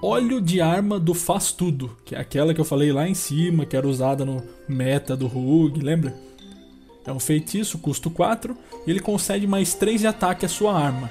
Óleo 0.02 0.40
de 0.40 0.62
arma 0.62 0.98
do 0.98 1.12
Faz 1.12 1.52
Tudo, 1.52 1.94
que 2.04 2.14
é 2.14 2.18
aquela 2.18 2.54
que 2.54 2.60
eu 2.60 2.64
falei 2.64 2.90
lá 2.90 3.06
em 3.06 3.14
cima, 3.14 3.66
que 3.66 3.76
era 3.76 3.86
usada 3.86 4.24
no 4.24 4.42
meta 4.66 5.14
do 5.14 5.26
Rug, 5.26 5.78
lembra? 5.80 6.14
É 7.06 7.12
um 7.12 7.20
feitiço, 7.20 7.78
custo 7.78 8.10
4, 8.10 8.56
e 8.86 8.90
ele 8.90 9.00
concede 9.00 9.46
mais 9.46 9.74
3 9.74 10.00
de 10.00 10.06
ataque 10.06 10.46
à 10.46 10.48
sua 10.48 10.72
arma. 10.72 11.10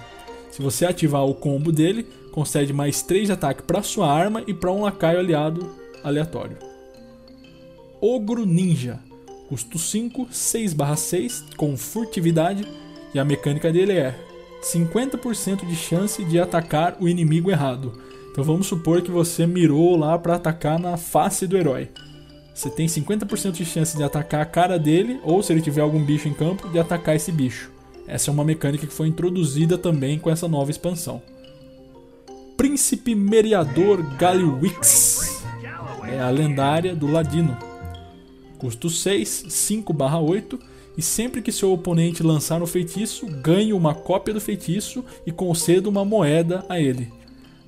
Se 0.49 0.62
você 0.62 0.86
ativar 0.86 1.23
o 1.23 1.36
combo 1.36 1.71
dele, 1.71 2.08
concede 2.32 2.73
mais 2.73 3.04
3 3.04 3.28
de 3.28 3.34
ataque 3.34 3.62
para 3.62 3.84
sua 3.84 4.12
arma 4.12 4.43
e 4.47 4.54
para 4.56 4.71
um 4.71 4.82
lacaio 4.82 5.19
aliado 5.19 5.69
aleatório. 6.04 6.58
Ogro 8.02 8.45
Ninja 8.45 8.99
custo 9.49 9.80
5, 9.80 10.28
6/6 10.32 11.43
com 11.58 11.75
furtividade 11.75 12.67
e 13.13 13.19
a 13.19 13.25
mecânica 13.25 13.71
dele 13.71 13.93
é 13.93 14.15
50% 14.62 15.65
de 15.65 15.75
chance 15.75 16.23
de 16.23 16.39
atacar 16.39 16.97
o 16.99 17.10
inimigo 17.10 17.49
errado. 17.49 17.99
Então 18.39 18.54
vamos 18.54 18.67
supor 18.67 19.02
que 19.02 19.12
você 19.12 19.45
mirou 19.45 19.97
lá 19.97 20.17
para 20.17 20.36
atacar 20.36 20.80
na 20.80 20.95
face 20.95 21.45
do 21.45 21.58
herói. 21.58 21.89
Você 22.56 22.69
tem 22.69 22.88
50% 22.88 23.52
de 23.52 23.65
chance 23.65 23.97
de 23.97 24.02
atacar 24.02 24.39
a 24.39 24.45
cara 24.45 24.80
dele 24.80 25.19
ou 25.25 25.43
se 25.43 25.52
ele 25.52 25.62
tiver 25.62 25.82
algum 25.82 26.02
bicho 26.02 26.30
em 26.30 26.34
campo 26.34 26.69
de 26.69 26.80
atacar 26.80 27.17
esse 27.17 27.34
bicho. 27.34 27.69
Essa 28.08 28.32
é 28.32 28.34
uma 28.34 28.45
mecânica 28.45 28.88
que 28.88 28.93
foi 28.93 29.10
introduzida 29.10 29.78
também 29.78 30.17
com 30.17 30.30
essa 30.30 30.47
nova 30.47 30.71
expansão. 30.71 31.21
Príncipe 32.56 33.13
Meriador 33.13 34.02
Galliwix 34.15 35.43
é 36.10 36.21
a 36.21 36.30
lendária 36.30 36.95
do 36.95 37.12
Ladino 37.12 37.58
Custo 38.58 38.89
6, 38.89 39.47
5/8 39.49 40.58
e 40.97 41.02
sempre 41.02 41.41
que 41.41 41.52
seu 41.52 41.73
oponente 41.73 42.23
lançar 42.23 42.63
um 42.63 42.65
feitiço, 42.65 43.25
ganhe 43.25 43.73
uma 43.73 43.93
cópia 43.93 44.34
do 44.34 44.39
feitiço 44.39 45.04
e 45.25 45.32
conceda 45.34 45.89
uma 45.89 46.06
moeda 46.06 46.65
a 46.69 46.80
ele. 46.80 47.18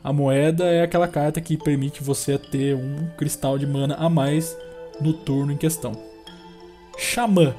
A 0.04 0.12
moeda 0.12 0.66
é 0.66 0.82
aquela 0.82 1.08
carta 1.08 1.40
que 1.40 1.56
permite 1.56 2.04
você 2.04 2.38
ter 2.38 2.76
um 2.76 3.08
cristal 3.18 3.58
de 3.58 3.68
mana 3.68 3.96
a 3.96 4.10
mais 4.10 4.58
no 5.00 5.14
turno 5.14 5.52
em 5.52 5.58
questão. 5.58 5.92
Xamã. 6.98 7.56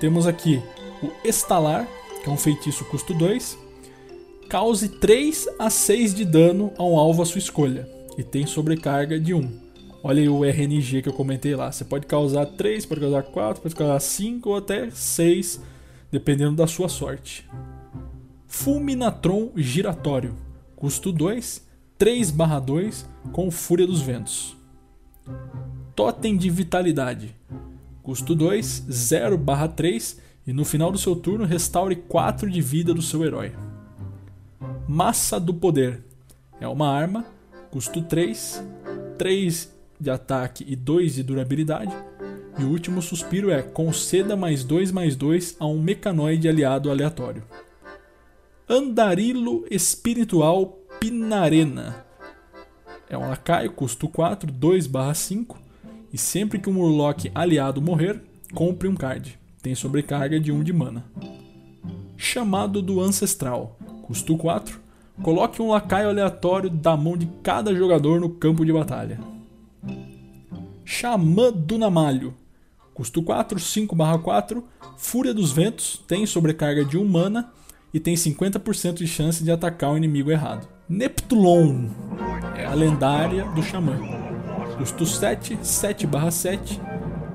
Temos 0.00 0.26
aqui 0.26 0.62
o 1.02 1.10
Estalar, 1.26 1.86
que 2.22 2.28
é 2.28 2.32
um 2.32 2.38
feitiço 2.38 2.84
custo 2.86 3.12
2. 3.12 3.58
Cause 4.48 4.88
3 4.88 5.48
a 5.58 5.68
6 5.68 6.14
de 6.14 6.24
dano 6.24 6.72
a 6.78 6.84
um 6.84 6.98
alvo 6.98 7.22
à 7.22 7.26
sua 7.26 7.38
escolha 7.38 7.88
e 8.16 8.22
tem 8.22 8.46
sobrecarga 8.46 9.18
de 9.20 9.34
1. 9.34 9.64
Olha 10.02 10.20
aí 10.20 10.28
o 10.28 10.44
RNG 10.44 11.02
que 11.02 11.08
eu 11.08 11.12
comentei 11.12 11.54
lá. 11.54 11.70
Você 11.70 11.84
pode 11.84 12.06
causar 12.06 12.46
3, 12.46 12.84
pode 12.86 13.00
causar 13.00 13.22
4, 13.22 13.62
pode 13.62 13.74
causar 13.74 14.00
5 14.00 14.48
ou 14.48 14.56
até 14.56 14.90
6, 14.90 15.60
dependendo 16.10 16.56
da 16.56 16.66
sua 16.66 16.88
sorte. 16.88 17.48
Fulminatron 18.46 19.52
giratório. 19.56 20.34
Custo 20.76 21.10
2, 21.10 21.64
3/2 21.98 23.06
com 23.32 23.50
Fúria 23.50 23.86
dos 23.86 24.00
Ventos. 24.00 24.56
Totem 25.94 26.36
de 26.36 26.50
Vitalidade. 26.50 27.36
Custo 28.02 28.34
2, 28.34 28.86
0/3 28.88 30.18
e 30.46 30.52
no 30.52 30.64
final 30.64 30.90
do 30.90 30.98
seu 30.98 31.14
turno 31.14 31.44
restaure 31.44 31.96
4 31.96 32.50
de 32.50 32.60
vida 32.60 32.92
do 32.92 33.00
seu 33.00 33.24
herói. 33.24 33.52
Massa 34.88 35.38
do 35.38 35.54
Poder. 35.54 36.02
É 36.60 36.66
uma 36.66 36.88
arma, 36.88 37.24
custo 37.70 38.02
3, 38.02 38.62
3 39.16 39.72
de 39.98 40.10
ataque 40.10 40.64
e 40.66 40.74
2 40.74 41.14
de 41.14 41.22
durabilidade. 41.22 41.94
E 42.58 42.64
o 42.64 42.70
último 42.70 43.00
suspiro 43.00 43.50
é 43.50 43.62
conceda 43.62 44.36
mais 44.36 44.64
2 44.64 44.90
mais 44.90 45.14
2 45.16 45.56
a 45.60 45.66
um 45.66 45.80
mecanoide 45.80 46.48
aliado 46.48 46.90
aleatório. 46.90 47.44
Andarilo 48.68 49.64
Espiritual 49.70 50.78
Pinarena. 51.04 52.02
É 53.10 53.18
um 53.18 53.28
lacaio, 53.28 53.70
custo 53.72 54.08
4, 54.08 54.50
2/5. 54.50 55.58
E 56.10 56.16
sempre 56.16 56.58
que 56.58 56.70
um 56.70 56.72
Murloc 56.72 57.26
aliado 57.34 57.82
morrer, 57.82 58.22
compre 58.54 58.88
um 58.88 58.94
card. 58.94 59.38
Tem 59.60 59.74
sobrecarga 59.74 60.40
de 60.40 60.50
1 60.50 60.62
de 60.62 60.72
mana. 60.72 61.04
Chamado 62.16 62.80
do 62.80 63.02
Ancestral, 63.02 63.76
custo 64.04 64.34
4. 64.38 64.80
Coloque 65.22 65.60
um 65.60 65.68
lacaio 65.68 66.08
aleatório 66.08 66.70
da 66.70 66.96
mão 66.96 67.18
de 67.18 67.26
cada 67.42 67.74
jogador 67.74 68.18
no 68.18 68.30
campo 68.30 68.64
de 68.64 68.72
batalha. 68.72 69.20
Xamã 70.86 71.52
do 71.52 71.76
Namalho. 71.76 72.32
Custo 72.94 73.22
4, 73.22 73.60
5/4. 73.60 74.64
Fúria 74.96 75.34
dos 75.34 75.52
Ventos. 75.52 76.02
Tem 76.08 76.24
sobrecarga 76.24 76.82
de 76.82 76.96
1 76.96 77.06
mana. 77.06 77.52
E 77.92 78.00
tem 78.00 78.16
50% 78.16 78.94
de 78.94 79.06
chance 79.06 79.44
de 79.44 79.50
atacar 79.50 79.92
o 79.92 79.98
inimigo 79.98 80.30
errado. 80.30 80.73
Neptulon. 80.86 81.88
É 82.56 82.66
a 82.66 82.74
lendária 82.74 83.44
do 83.52 83.62
Xamã. 83.62 83.98
Custo 84.76 85.06
7, 85.06 85.56
7/7. 85.62 86.78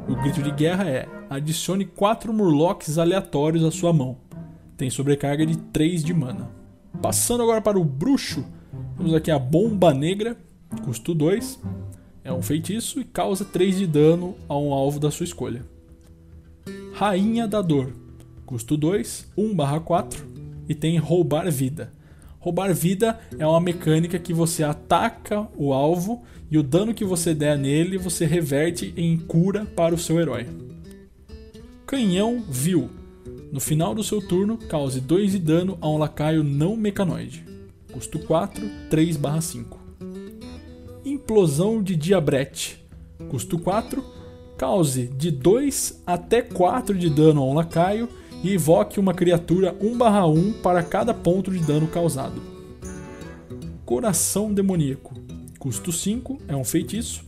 O 0.07 0.15
grito 0.15 0.43
de 0.43 0.51
guerra 0.51 0.87
é: 0.87 1.07
adicione 1.27 1.83
4 1.85 2.31
Murlocs 2.31 2.99
aleatórios 2.99 3.63
à 3.63 3.71
sua 3.71 3.91
mão. 3.91 4.17
Tem 4.77 4.89
sobrecarga 4.91 5.47
de 5.47 5.57
3 5.57 6.03
de 6.03 6.13
mana. 6.13 6.51
Passando 7.01 7.41
agora 7.41 7.59
para 7.59 7.79
o 7.79 7.83
bruxo, 7.83 8.45
temos 8.95 9.15
aqui 9.15 9.31
a 9.31 9.39
bomba 9.39 9.95
negra, 9.95 10.37
custo 10.83 11.15
2. 11.15 11.59
É 12.23 12.31
um 12.31 12.43
feitiço 12.43 12.99
e 12.99 13.03
causa 13.03 13.43
3 13.43 13.79
de 13.79 13.87
dano 13.87 14.35
a 14.47 14.55
um 14.55 14.71
alvo 14.71 14.99
da 14.99 15.09
sua 15.09 15.23
escolha. 15.23 15.65
Rainha 16.93 17.47
da 17.47 17.63
Dor, 17.63 17.93
custo 18.45 18.77
2, 18.77 19.31
1/4 19.35 20.23
e 20.67 20.75
tem 20.75 20.99
roubar 20.99 21.49
vida. 21.49 21.91
Roubar 22.39 22.73
vida 22.73 23.19
é 23.37 23.45
uma 23.45 23.59
mecânica 23.59 24.17
que 24.17 24.33
você 24.33 24.63
ataca 24.63 25.45
o 25.57 25.73
alvo 25.73 26.23
e 26.49 26.57
o 26.57 26.63
dano 26.63 26.93
que 26.93 27.03
você 27.03 27.35
der 27.35 27.57
nele 27.57 27.97
você 27.97 28.25
reverte 28.25 28.93
em 28.95 29.17
cura 29.17 29.65
para 29.65 29.93
o 29.93 29.97
seu 29.97 30.21
herói. 30.21 30.47
Canhão 31.85 32.41
Vil. 32.49 32.89
No 33.51 33.59
final 33.59 33.93
do 33.93 34.03
seu 34.03 34.21
turno, 34.21 34.57
cause 34.57 35.01
2 35.01 35.33
de 35.33 35.39
dano 35.39 35.77
a 35.81 35.89
um 35.89 35.97
lacaio 35.97 36.41
não 36.41 36.77
mecanoide. 36.77 37.43
Custo 37.91 38.17
4, 38.19 38.65
3/5. 38.89 39.77
Implosão 41.03 41.83
de 41.83 41.95
Diabrete. 41.95 42.81
Custo 43.27 43.59
4, 43.59 44.01
cause 44.57 45.07
de 45.07 45.29
2 45.29 46.03
até 46.05 46.41
4 46.41 46.97
de 46.97 47.09
dano 47.09 47.41
a 47.41 47.45
um 47.45 47.53
lacaio 47.53 48.07
e 48.43 48.53
evoque 48.53 48.99
uma 48.99 49.13
criatura 49.13 49.75
1/1 49.81 50.53
para 50.61 50.83
cada 50.83 51.13
ponto 51.13 51.51
de 51.51 51.59
dano 51.59 51.87
causado. 51.87 52.41
Coração 53.85 54.53
Demoníaco. 54.53 55.13
Custo 55.57 55.91
5, 55.91 56.39
é 56.47 56.55
um 56.55 56.63
feitiço. 56.63 57.23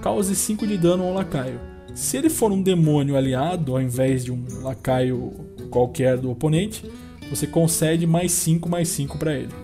Cause 0.00 0.34
5 0.36 0.66
de 0.66 0.76
dano 0.76 1.02
a 1.02 1.06
um 1.06 1.14
lacaio. 1.14 1.58
Se 1.94 2.16
ele 2.16 2.28
for 2.28 2.52
um 2.52 2.62
demônio 2.62 3.16
aliado, 3.16 3.72
ao 3.72 3.80
invés 3.80 4.24
de 4.24 4.32
um 4.32 4.44
lacaio 4.62 5.32
qualquer 5.70 6.18
do 6.18 6.30
oponente, 6.30 6.88
você 7.30 7.46
concede 7.46 8.06
mais 8.06 8.32
5 8.32 8.68
mais 8.68 8.88
5 8.88 9.16
para 9.16 9.34
ele. 9.34 9.54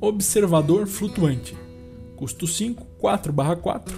Observador 0.00 0.86
Flutuante. 0.86 1.56
Custo 2.16 2.46
5, 2.46 2.86
4/4. 2.98 3.94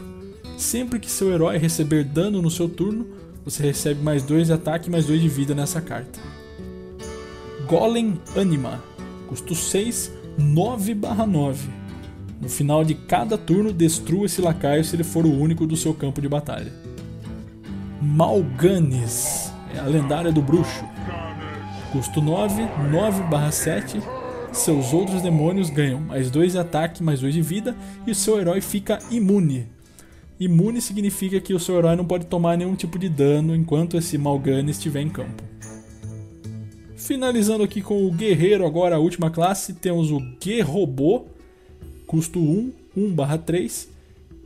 Sempre 0.56 0.98
que 0.98 1.10
seu 1.10 1.30
herói 1.32 1.58
receber 1.58 2.04
dano 2.04 2.40
no 2.40 2.50
seu 2.50 2.68
turno, 2.68 3.06
você 3.44 3.62
recebe 3.62 4.02
mais 4.02 4.22
2 4.22 4.48
de 4.48 4.52
ataque 4.52 4.88
e 4.88 4.92
mais 4.92 5.06
2 5.06 5.20
de 5.20 5.28
vida 5.28 5.54
nessa 5.54 5.80
carta. 5.80 6.18
Golem 7.66 8.20
Anima. 8.36 8.82
Custo 9.28 9.54
6, 9.54 10.10
9/9. 10.38 11.68
No 12.40 12.48
final 12.48 12.84
de 12.84 12.94
cada 12.94 13.36
turno, 13.38 13.72
destrua 13.72 14.26
esse 14.26 14.40
lacaio 14.40 14.84
se 14.84 14.96
ele 14.96 15.04
for 15.04 15.24
o 15.26 15.32
único 15.32 15.66
do 15.66 15.76
seu 15.76 15.94
campo 15.94 16.20
de 16.20 16.28
batalha. 16.28 16.72
Malganis. 18.00 19.52
É 19.74 19.78
a 19.78 19.84
lendária 19.84 20.32
do 20.32 20.42
bruxo. 20.42 20.84
Custo 21.92 22.20
9, 22.20 22.68
9/7. 22.90 24.02
Seus 24.52 24.92
outros 24.92 25.22
demônios 25.22 25.70
ganham 25.70 26.00
mais 26.00 26.28
2 26.30 26.52
de 26.52 26.58
ataque, 26.58 27.02
mais 27.04 27.20
2 27.20 27.34
de 27.34 27.42
vida 27.42 27.76
e 28.06 28.10
o 28.10 28.14
seu 28.14 28.40
herói 28.40 28.60
fica 28.60 28.98
imune. 29.10 29.68
Imune 30.40 30.80
significa 30.80 31.38
que 31.38 31.52
o 31.52 31.60
seu 31.60 31.76
herói 31.76 31.94
não 31.94 32.04
pode 32.06 32.24
tomar 32.24 32.56
nenhum 32.56 32.74
tipo 32.74 32.98
de 32.98 33.10
dano 33.10 33.54
enquanto 33.54 33.98
esse 33.98 34.16
Malgani 34.16 34.70
estiver 34.70 35.02
em 35.02 35.10
campo. 35.10 35.44
Finalizando 36.96 37.62
aqui 37.62 37.82
com 37.82 38.06
o 38.06 38.10
guerreiro, 38.10 38.64
agora 38.64 38.96
a 38.96 38.98
última 38.98 39.30
classe, 39.30 39.74
temos 39.74 40.10
o 40.10 40.18
Guerrobô, 40.42 41.26
custo 42.06 42.38
1, 42.40 42.72
1/3, 42.96 43.88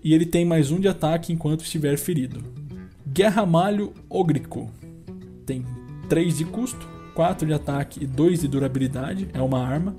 e 0.03 0.13
ele 0.13 0.27
tem 0.27 0.45
mais 0.45 0.73
1 0.73 0.81
de 0.81 0.89
ataque 0.89 1.33
enquanto 1.33 1.63
estiver 1.63 1.97
ferido. 1.97 2.43
Guerramalho 3.07 3.93
Ogrico, 4.11 4.69
tem 5.47 5.65
3 6.09 6.39
de 6.39 6.45
custo, 6.45 6.89
4 7.15 7.47
de 7.47 7.53
ataque 7.53 8.03
e 8.03 8.07
2 8.07 8.41
de 8.41 8.49
durabilidade, 8.49 9.29
é 9.33 9.41
uma 9.41 9.65
arma, 9.65 9.95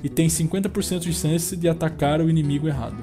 e 0.00 0.08
tem 0.08 0.28
50% 0.28 1.00
de 1.00 1.12
chance 1.12 1.56
de 1.56 1.68
atacar 1.68 2.20
o 2.20 2.30
inimigo 2.30 2.68
errado. 2.68 3.02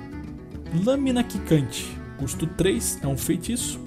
Lâmina 0.85 1.23
Quicante, 1.23 1.99
custo 2.21 2.45
3, 2.45 2.99
é 3.01 3.07
um 3.07 3.17
feitiço. 3.17 3.79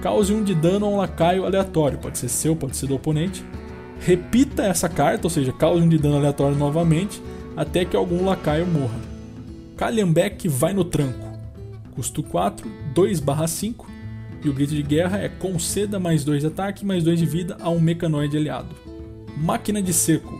Cause 0.00 0.32
1 0.32 0.44
de 0.44 0.54
dano 0.54 0.86
a 0.86 0.88
um 0.88 0.96
lacaio 0.96 1.44
aleatório, 1.44 1.98
pode 1.98 2.18
ser 2.18 2.28
seu, 2.28 2.54
pode 2.54 2.76
ser 2.76 2.86
do 2.86 2.94
oponente. 2.94 3.44
Repita 3.98 4.62
essa 4.62 4.88
carta, 4.88 5.26
ou 5.26 5.30
seja, 5.30 5.52
cause 5.52 5.82
1 5.82 5.88
de 5.88 5.98
dano 5.98 6.16
aleatório 6.16 6.56
novamente, 6.56 7.20
até 7.56 7.84
que 7.84 7.96
algum 7.96 8.24
lacaio 8.24 8.64
morra. 8.64 9.00
Calhambeck 9.76 10.46
vai 10.46 10.72
no 10.72 10.84
tranco, 10.84 11.36
custo 11.96 12.22
4, 12.22 12.70
2/5, 12.94 13.86
e 14.44 14.48
o 14.48 14.52
grito 14.52 14.72
de 14.72 14.82
guerra 14.82 15.18
é 15.18 15.28
conceda 15.28 15.98
mais 15.98 16.22
2 16.22 16.42
de 16.42 16.46
ataque 16.46 16.86
mais 16.86 17.02
2 17.02 17.18
de 17.18 17.26
vida 17.26 17.56
a 17.60 17.68
um 17.70 17.80
mecanoide 17.80 18.36
aliado. 18.36 18.76
Máquina 19.36 19.82
de 19.82 19.92
seco, 19.92 20.38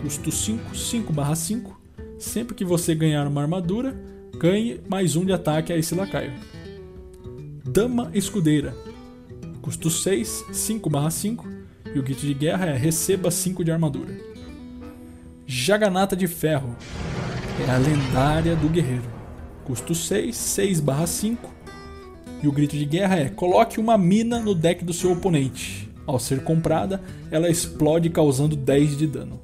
custo 0.00 0.30
5, 0.30 0.76
5/5. 0.76 1.80
Sempre 2.18 2.54
que 2.54 2.64
você 2.64 2.94
ganhar 2.94 3.26
uma 3.26 3.40
armadura, 3.40 4.00
ganhe 4.38 4.80
mais 4.88 5.16
1 5.16 5.24
de 5.24 5.32
ataque 5.32 5.72
a 5.72 5.76
esse 5.76 5.92
lacaio. 5.92 6.32
Dama 7.74 8.10
Escudeira, 8.12 8.76
custo 9.62 9.88
6, 9.88 10.44
5/5. 10.52 11.48
E 11.94 11.98
o 11.98 12.02
grito 12.02 12.20
de 12.20 12.34
guerra 12.34 12.66
é 12.66 12.76
receba 12.76 13.30
5 13.30 13.64
de 13.64 13.72
armadura. 13.72 14.14
Jaganata 15.46 16.14
de 16.14 16.26
Ferro, 16.26 16.76
é 17.66 17.70
a 17.70 17.78
lendária 17.78 18.54
do 18.54 18.68
guerreiro. 18.68 19.10
Custo 19.64 19.94
6, 19.94 20.36
6/5 20.36 21.48
e 22.42 22.46
o 22.46 22.52
grito 22.52 22.76
de 22.76 22.84
guerra 22.84 23.16
é: 23.16 23.30
coloque 23.30 23.80
uma 23.80 23.96
mina 23.96 24.38
no 24.38 24.54
deck 24.54 24.84
do 24.84 24.92
seu 24.92 25.12
oponente. 25.12 25.90
Ao 26.06 26.18
ser 26.18 26.44
comprada, 26.44 27.00
ela 27.30 27.48
explode 27.48 28.10
causando 28.10 28.54
10 28.54 28.98
de 28.98 29.06
dano. 29.06 29.40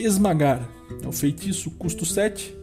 Esmagar 0.00 0.68
é 1.00 1.06
o 1.06 1.12
feitiço 1.12 1.70
custo 1.70 2.04
7. 2.04 2.56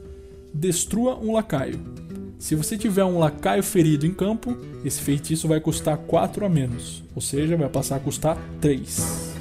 Destrua 0.54 1.18
um 1.18 1.32
lacaio. 1.32 2.05
Se 2.38 2.54
você 2.54 2.78
tiver 2.78 3.04
um 3.04 3.18
lacaio 3.18 3.64
ferido 3.64 4.06
em 4.06 4.14
campo, 4.14 4.56
esse 4.84 5.02
feitiço 5.02 5.48
vai 5.48 5.60
custar 5.60 5.98
4 5.98 6.46
a 6.46 6.50
menos, 6.50 7.04
ou 7.16 7.22
seja, 7.22 7.58
vai 7.58 7.70
passar 7.70 7.96
a 7.96 8.00
custar 8.00 8.38
3. 8.62 9.36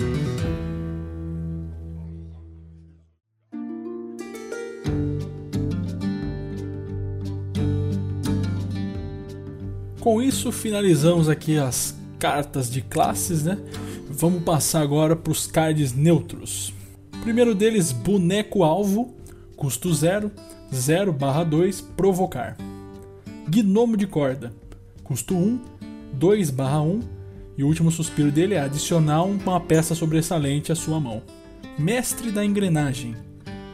Com 10.01 10.23
isso, 10.23 10.53
finalizamos 10.53 11.29
aqui 11.29 11.59
as 11.59 11.95
cartas 12.19 12.71
de 12.71 12.81
classes, 12.81 13.45
né? 13.45 13.59
Vamos 14.09 14.43
passar 14.43 14.81
agora 14.81 15.17
para 15.17 15.33
os 15.33 15.47
cards 15.47 15.93
neutros. 15.93 16.73
primeiro 17.23 17.55
deles, 17.55 17.91
boneco 17.91 18.63
alvo, 18.63 19.15
custo 19.57 19.93
0, 19.93 20.31
0/2, 20.71 21.83
provocar. 21.97 22.57
Gnomo 23.49 23.97
de 23.97 24.07
corda, 24.07 24.53
custo 25.03 25.35
1, 25.35 25.61
2/1, 26.19 27.01
e 27.57 27.63
o 27.63 27.67
último 27.67 27.91
suspiro 27.91 28.33
dele 28.33 28.55
é 28.55 28.61
adicionar 28.61 29.23
uma 29.23 29.61
peça 29.61 29.95
sobressalente 29.95 30.73
à 30.73 30.75
sua 30.75 30.99
mão. 30.99 31.23
Mestre 31.79 32.31
da 32.31 32.45
engrenagem, 32.45 33.15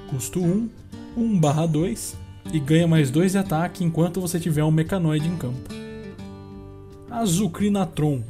custo 0.09 0.41
1, 0.41 0.69
1/2, 1.17 2.15
e 2.53 2.59
ganha 2.59 2.89
mais 2.89 3.11
2 3.11 3.33
de 3.33 3.39
ataque 3.39 3.85
enquanto 3.85 4.21
você 4.21 4.41
tiver 4.41 4.65
um 4.65 4.71
mecanoide 4.71 5.29
em 5.29 5.37
campo. 5.37 5.69
Azucrinatron. 7.11 8.23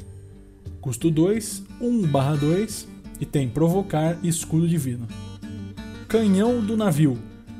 Custo 0.80 1.10
2, 1.10 1.62
1/2 1.80 2.86
e 3.20 3.26
tem 3.26 3.48
provocar 3.48 4.18
e 4.22 4.28
escudo 4.28 4.68
divino. 4.68 5.06
Canhão 6.08 6.60
do 6.60 6.76
navio. 6.76 7.18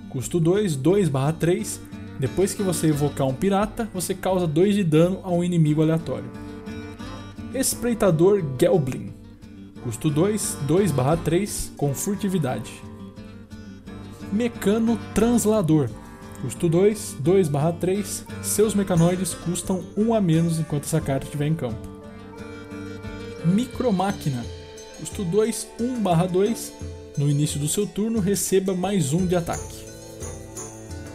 Custo 0.09 0.40
2, 0.40 0.77
2/3. 0.77 1.81
Depois 2.20 2.52
que 2.52 2.62
você 2.62 2.88
evocar 2.88 3.26
um 3.26 3.33
pirata, 3.33 3.88
você 3.94 4.14
causa 4.14 4.46
2 4.46 4.74
de 4.74 4.85
dano 4.85 5.20
a 5.24 5.30
um 5.30 5.42
inimigo 5.42 5.80
aleatório. 5.80 6.30
Espreitador 7.54 8.44
Gelblin. 8.61 9.11
Custo 9.83 10.11
2, 10.11 10.59
2/3 10.68 11.72
com 11.78 11.94
furtividade. 11.94 12.70
Mecano 14.30 14.98
Translador. 15.14 15.88
Custo 16.42 16.68
2, 16.68 17.16
2/3. 17.18 18.26
Seus 18.42 18.74
mecanoides 18.74 19.33
custam 19.33 19.83
1 19.96 20.12
a 20.12 20.20
menos 20.20 20.59
enquanto 20.59 20.85
essa 20.85 21.00
carta 21.00 21.24
estiver 21.24 21.46
em 21.46 21.54
campo. 21.54 21.88
Micromáquina. 23.46 24.44
Custo 24.98 25.24
2, 25.24 25.66
1/2. 25.80 26.70
No 27.16 27.30
início 27.30 27.59
do 27.59 27.66
seu 27.66 27.87
turno, 27.87 28.20
receba 28.20 28.74
mais 28.74 29.14
1 29.14 29.26
de 29.26 29.37
ataque. 29.37 29.89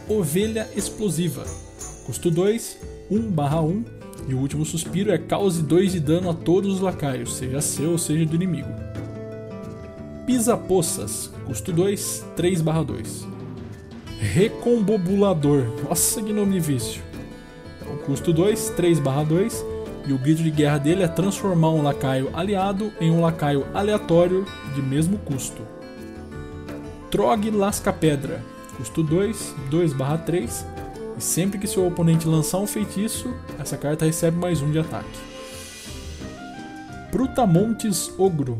Ovelha 0.08 0.68
Explosiva. 0.76 1.44
Custo 2.04 2.30
2, 2.30 2.78
1/1. 3.10 3.84
E 4.28 4.34
o 4.34 4.38
último 4.38 4.64
suspiro 4.64 5.12
é 5.12 5.18
cause 5.18 5.62
2 5.62 5.92
de 5.92 6.00
dano 6.00 6.30
a 6.30 6.34
todos 6.34 6.74
os 6.74 6.80
lacaios, 6.80 7.36
seja 7.36 7.60
seu 7.60 7.92
ou 7.92 7.98
seja 7.98 8.24
do 8.24 8.34
inimigo. 8.34 8.68
Pisa-poças. 10.26 11.30
Custo 11.44 11.72
2, 11.72 12.24
3/2. 12.36 13.26
Recombobulador. 14.18 15.64
Nossa, 15.88 16.22
que 16.22 16.32
nome 16.32 16.54
difícil. 16.54 17.02
O 17.92 17.96
custo 17.98 18.32
2, 18.32 18.70
3/2. 18.70 19.64
E 20.08 20.12
o 20.12 20.18
grito 20.18 20.42
de 20.42 20.52
guerra 20.52 20.78
dele 20.78 21.02
é 21.02 21.08
transformar 21.08 21.70
um 21.70 21.82
lacaio 21.82 22.30
aliado 22.32 22.92
em 23.00 23.10
um 23.10 23.20
lacaio 23.20 23.66
aleatório 23.74 24.46
de 24.72 24.80
mesmo 24.80 25.18
custo. 25.18 25.62
Trog 27.10 27.50
Lasca 27.50 27.92
Pedra, 27.92 28.40
custo 28.76 29.02
2, 29.02 29.54
2 29.70 29.92
3, 30.24 30.66
e 31.16 31.22
sempre 31.22 31.58
que 31.58 31.66
seu 31.66 31.86
oponente 31.86 32.28
lançar 32.28 32.58
um 32.58 32.66
feitiço, 32.66 33.34
essa 33.58 33.76
carta 33.76 34.04
recebe 34.04 34.36
mais 34.36 34.60
um 34.60 34.70
de 34.70 34.78
ataque. 34.78 35.18
Brutamontes 37.10 38.12
Ogro, 38.18 38.58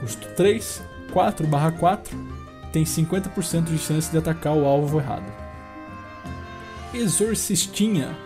custo 0.00 0.26
3, 0.36 0.82
4 1.12 1.46
4, 1.78 2.18
tem 2.72 2.84
50% 2.84 3.64
de 3.64 3.78
chance 3.78 4.10
de 4.10 4.18
atacar 4.18 4.56
o 4.56 4.64
alvo 4.64 4.98
errado. 4.98 5.32
Exorcistinha, 6.92 8.16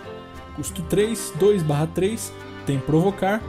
custo 0.56 0.82
3, 0.82 1.34
2 1.38 1.62
3, 1.94 2.32
tem 2.64 2.78
provocar, 2.78 3.42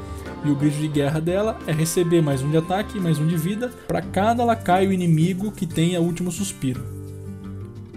e 0.44 0.50
o 0.50 0.56
grito 0.56 0.78
de 0.78 0.88
guerra 0.88 1.20
dela 1.20 1.58
é 1.68 1.72
receber 1.72 2.22
mais 2.22 2.42
um 2.42 2.50
de 2.50 2.58
ataque 2.58 2.98
e 2.98 3.02
mais 3.02 3.20
um 3.20 3.28
de 3.28 3.36
vida 3.36 3.70
para 3.88 4.02
cada 4.02 4.44
lacaio 4.44 4.92
inimigo 4.92 5.52
que 5.52 5.66
tenha 5.66 6.00
último 6.00 6.32
suspiro. 6.32 6.99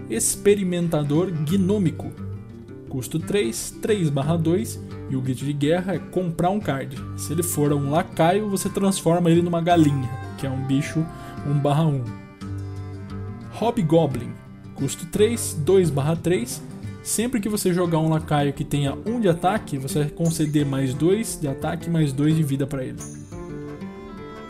Experimentador 0.09 1.31
Gnômico. 1.31 2.11
Custo 2.89 3.19
3, 3.19 3.77
3 3.81 4.09
2 4.09 4.79
e 5.09 5.15
o 5.15 5.21
grito 5.21 5.45
de 5.45 5.53
guerra 5.53 5.95
é 5.95 5.99
comprar 5.99 6.49
um 6.49 6.59
card. 6.59 6.95
Se 7.17 7.33
ele 7.33 7.43
for 7.43 7.73
um 7.73 7.89
lacaio, 7.89 8.49
você 8.49 8.69
transforma 8.69 9.31
ele 9.31 9.41
numa 9.41 9.61
galinha, 9.61 10.09
que 10.37 10.45
é 10.45 10.49
um 10.49 10.65
bicho 10.65 11.05
1 11.47 11.51
1. 11.51 12.03
Hobgoblin. 13.53 14.31
Custo 14.75 15.05
3, 15.07 15.61
2 15.63 15.91
3 16.21 16.61
Sempre 17.03 17.41
que 17.41 17.49
você 17.49 17.73
jogar 17.73 17.99
um 17.99 18.09
lacaio 18.09 18.53
que 18.53 18.63
tenha 18.63 18.93
1 18.93 19.03
um 19.07 19.19
de 19.19 19.27
ataque, 19.27 19.77
você 19.77 19.99
vai 19.99 20.09
conceder 20.09 20.65
mais 20.65 20.93
2 20.93 21.39
de 21.41 21.47
ataque 21.47 21.87
e 21.87 21.91
mais 21.91 22.13
2 22.13 22.35
de 22.35 22.43
vida 22.43 22.65
para 22.65 22.83
ele. 22.83 22.99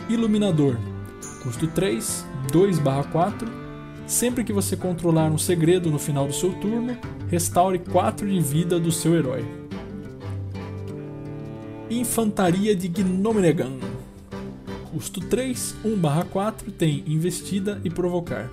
Iluminador. 0.08 0.76
Custo 1.42 1.66
3, 1.66 2.24
2 2.52 2.78
4. 3.10 3.63
Sempre 4.06 4.44
que 4.44 4.52
você 4.52 4.76
controlar 4.76 5.30
um 5.30 5.38
segredo 5.38 5.90
no 5.90 5.98
final 5.98 6.26
do 6.26 6.32
seu 6.32 6.52
turno, 6.52 6.96
restaure 7.28 7.78
4 7.78 8.28
de 8.28 8.40
vida 8.40 8.78
do 8.78 8.92
seu 8.92 9.14
herói. 9.14 9.44
Infantaria 11.90 12.76
de 12.76 12.88
Gnomeregan. 12.88 13.72
Custo 14.92 15.20
3, 15.20 15.74
1 15.84 16.24
4, 16.30 16.70
tem 16.72 17.02
investida 17.06 17.80
e 17.84 17.90
provocar. 17.90 18.50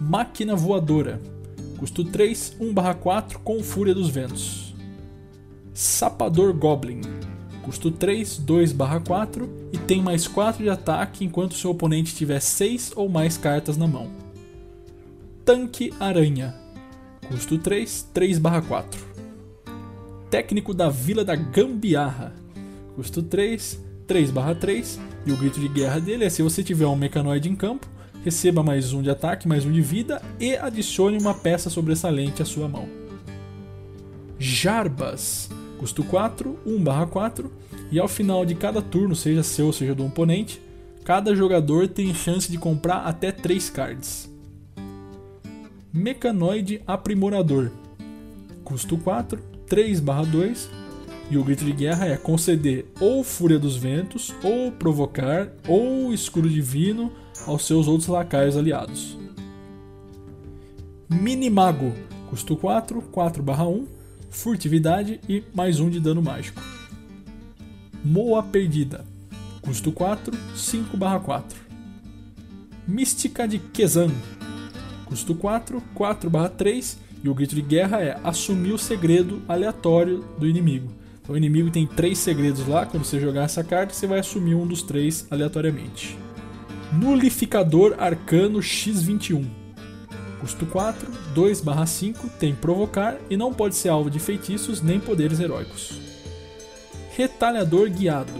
Máquina 0.00 0.54
voadora 0.54 1.20
Custo 1.78 2.04
3, 2.04 2.56
1/4 2.58 3.38
com 3.38 3.62
Fúria 3.62 3.94
dos 3.94 4.10
Ventos. 4.10 4.74
Sapador 5.72 6.52
Goblin. 6.52 7.00
Custo 7.62 7.92
3, 7.92 8.36
2/4 8.36 9.48
e 9.72 9.78
tem 9.78 10.02
mais 10.02 10.26
4 10.26 10.64
de 10.64 10.68
ataque 10.68 11.24
enquanto 11.24 11.54
seu 11.54 11.70
oponente 11.70 12.16
tiver 12.16 12.40
6 12.40 12.92
ou 12.96 13.08
mais 13.08 13.36
cartas 13.36 13.76
na 13.76 13.86
mão. 13.86 14.10
Tanque 15.48 15.94
Aranha. 15.98 16.54
Custo 17.26 17.56
3, 17.56 18.10
3/4. 18.12 19.00
Técnico 20.28 20.74
da 20.74 20.90
Vila 20.90 21.24
da 21.24 21.34
Gambiarra. 21.34 22.34
Custo 22.94 23.22
3, 23.22 23.82
3/3 24.06 25.00
e 25.24 25.32
o 25.32 25.36
grito 25.38 25.58
de 25.58 25.66
guerra 25.66 26.00
dele 26.00 26.26
é 26.26 26.28
se 26.28 26.42
você 26.42 26.62
tiver 26.62 26.86
um 26.86 26.94
mecanoide 26.94 27.48
em 27.48 27.56
campo, 27.56 27.88
receba 28.22 28.62
mais 28.62 28.92
um 28.92 29.00
de 29.00 29.08
ataque, 29.08 29.48
mais 29.48 29.64
um 29.64 29.72
de 29.72 29.80
vida 29.80 30.20
e 30.38 30.54
adicione 30.54 31.16
uma 31.16 31.32
peça 31.32 31.70
sobressalente 31.70 32.42
à 32.42 32.44
sua 32.44 32.68
mão. 32.68 32.86
Jarbas, 34.38 35.48
custo 35.78 36.04
4, 36.04 36.58
1/4, 36.66 37.50
e 37.90 37.98
ao 37.98 38.06
final 38.06 38.44
de 38.44 38.54
cada 38.54 38.82
turno, 38.82 39.16
seja 39.16 39.42
seu 39.42 39.68
ou 39.68 39.72
seja 39.72 39.94
do 39.94 40.04
oponente, 40.04 40.60
cada 41.04 41.34
jogador 41.34 41.88
tem 41.88 42.14
chance 42.14 42.52
de 42.52 42.58
comprar 42.58 43.06
até 43.06 43.32
3 43.32 43.70
cards. 43.70 44.28
Mecanoide 45.92 46.82
Aprimorador, 46.86 47.70
custo 48.62 48.98
4, 48.98 49.42
3/2, 49.66 50.68
e 51.30 51.38
o 51.38 51.42
grito 51.42 51.64
de 51.64 51.72
guerra 51.72 52.06
é 52.06 52.16
conceder 52.16 52.86
ou 53.00 53.24
Fúria 53.24 53.58
dos 53.58 53.76
Ventos, 53.76 54.34
ou 54.42 54.70
Provocar, 54.70 55.50
ou 55.66 56.12
Escudo 56.12 56.48
Divino, 56.48 57.10
aos 57.46 57.66
seus 57.66 57.88
outros 57.88 58.08
lacaios 58.08 58.54
aliados. 58.54 59.16
Minimago, 61.08 61.94
custo 62.28 62.54
4, 62.54 63.00
4 63.00 63.42
1, 63.42 63.86
furtividade 64.28 65.20
e 65.26 65.42
mais 65.54 65.80
1 65.80 65.88
de 65.88 66.00
dano 66.00 66.20
mágico. 66.20 66.60
Moa 68.04 68.42
Perdida, 68.42 69.06
custo 69.62 69.90
4, 69.90 70.36
5 70.54 70.98
4. 70.98 71.58
Mística 72.86 73.48
de 73.48 73.58
Kezan, 73.58 74.10
custo 75.08 75.34
4, 75.34 75.82
4 75.94 76.30
3 76.56 76.98
e 77.24 77.28
o 77.28 77.34
grito 77.34 77.54
de 77.54 77.62
guerra 77.62 78.00
é 78.00 78.20
assumir 78.22 78.72
o 78.72 78.78
segredo 78.78 79.42
aleatório 79.48 80.24
do 80.38 80.46
inimigo. 80.46 80.92
Então, 81.22 81.34
o 81.34 81.38
inimigo 81.38 81.70
tem 81.70 81.86
três 81.86 82.18
segredos 82.18 82.66
lá, 82.66 82.86
quando 82.86 83.04
você 83.04 83.18
jogar 83.18 83.42
essa 83.42 83.64
carta, 83.64 83.92
você 83.92 84.06
vai 84.06 84.20
assumir 84.20 84.54
um 84.54 84.66
dos 84.66 84.82
três 84.82 85.26
aleatoriamente. 85.30 86.16
Nulificador 86.92 87.96
Arcano 87.98 88.60
X21. 88.60 89.44
Custo 90.40 90.66
4, 90.66 91.10
2/5, 91.34 92.28
tem 92.38 92.54
provocar 92.54 93.16
e 93.28 93.36
não 93.36 93.52
pode 93.52 93.74
ser 93.74 93.88
alvo 93.88 94.10
de 94.10 94.18
feitiços 94.18 94.80
nem 94.80 95.00
poderes 95.00 95.40
heróicos. 95.40 95.98
Retalhador 97.16 97.90
Guiado. 97.90 98.32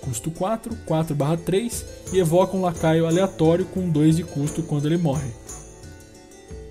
Custo 0.00 0.30
4, 0.30 0.74
4/3 0.86 1.84
e 2.12 2.18
evoca 2.18 2.56
um 2.56 2.62
lacaio 2.62 3.06
aleatório 3.06 3.64
com 3.64 3.90
2 3.90 4.16
de 4.16 4.24
custo 4.24 4.62
quando 4.62 4.86
ele 4.86 4.96
morre. 4.96 5.30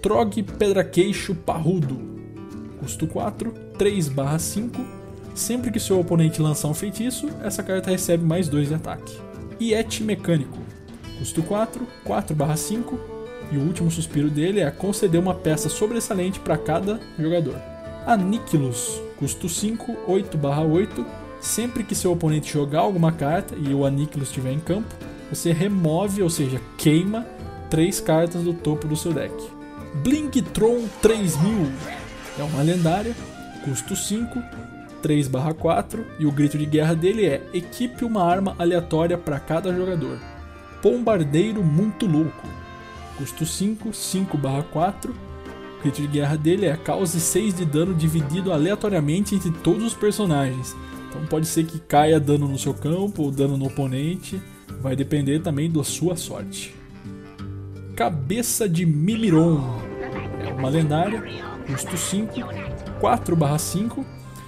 Trog 0.02 0.44
Pedraqueixo 0.44 1.36
Parrudo. 1.36 2.00
Custo 2.80 3.06
4, 3.06 3.54
3/5. 3.78 4.80
Sempre 5.36 5.72
que 5.72 5.80
seu 5.80 6.00
oponente 6.00 6.42
lançar 6.42 6.70
um 6.70 6.74
feitiço, 6.74 7.28
essa 7.44 7.62
carta 7.62 7.92
recebe 7.92 8.24
mais 8.24 8.48
2 8.48 8.70
de 8.70 8.76
ataque. 8.76 9.18
Iete 9.60 10.02
Mecânico. 10.02 10.58
Custo 11.18 11.44
4, 11.44 11.86
4/5 12.06 12.98
e 13.52 13.58
o 13.58 13.62
último 13.62 13.92
suspiro 13.92 14.30
dele 14.30 14.62
é 14.62 14.72
conceder 14.72 15.20
uma 15.20 15.36
peça 15.36 15.68
sobressalente 15.68 16.40
para 16.40 16.58
cada 16.58 16.98
jogador. 17.20 17.56
Aniquilus, 18.06 19.02
custo 19.18 19.50
5, 19.50 19.98
8/8. 20.08 21.06
Sempre 21.42 21.84
que 21.84 21.94
seu 21.96 22.14
oponente 22.14 22.54
jogar 22.54 22.82
alguma 22.82 23.12
carta 23.12 23.54
e 23.56 23.74
o 23.74 23.86
Aniquilus 23.86 24.30
estiver 24.30 24.54
em 24.54 24.60
campo, 24.60 24.96
você 25.30 25.52
remove, 25.52 26.24
ou 26.24 26.30
seja, 26.30 26.62
queima, 26.78 27.26
três 27.70 28.00
cartas 28.00 28.44
do 28.44 28.54
topo 28.54 28.88
do 28.88 28.96
seu 28.96 29.14
deck. 29.14 29.59
Blinktron 29.96 30.88
3000 31.02 31.72
é 32.38 32.44
uma 32.44 32.62
lendária, 32.62 33.16
custo 33.66 33.96
5, 33.96 34.42
3/4 35.02 36.06
e 36.20 36.26
o 36.26 36.32
grito 36.32 36.58
de 36.58 36.66
guerra 36.66 36.94
dele 36.94 37.26
é 37.26 37.42
equipe 37.54 38.06
uma 38.06 38.24
arma 38.24 38.56
aleatória 38.60 39.18
para 39.18 39.40
cada 39.40 39.74
jogador. 39.74 40.20
Bombardeiro 40.82 41.64
Muito 41.64 42.06
Louco. 42.06 42.48
Custo 43.18 43.46
5, 43.46 43.94
5/4. 43.94 45.12
O 45.78 45.82
crítico 45.82 46.08
de 46.08 46.14
guerra 46.20 46.38
dele 46.38 46.66
é 46.66 46.78
cause 46.78 47.20
6 47.20 47.54
de 47.54 47.66
dano 47.66 47.94
dividido 47.94 48.52
aleatoriamente 48.52 49.36
entre 49.36 49.52
todos 49.52 49.84
os 49.84 49.94
personagens. 49.94 50.76
Então 51.10 51.26
pode 51.26 51.48
ser 51.48 51.66
que 51.66 51.80
caia 51.80 52.20
dano 52.20 52.48
no 52.48 52.60
seu 52.60 52.74
campo 52.74 53.24
ou 53.24 53.32
dano 53.32 53.58
no 53.58 53.66
oponente. 53.66 54.42
Vai 54.82 54.96
depender 54.96 55.40
também 55.40 55.70
da 55.70 55.84
sua 55.84 56.16
sorte. 56.16 56.79
Cabeça 58.00 58.68
de 58.70 58.86
Miliron. 58.86 59.82
É 60.40 60.54
uma 60.54 60.70
lendária. 60.70 61.22
Custo 61.68 61.98
5, 61.98 62.34
4/5 63.02 64.06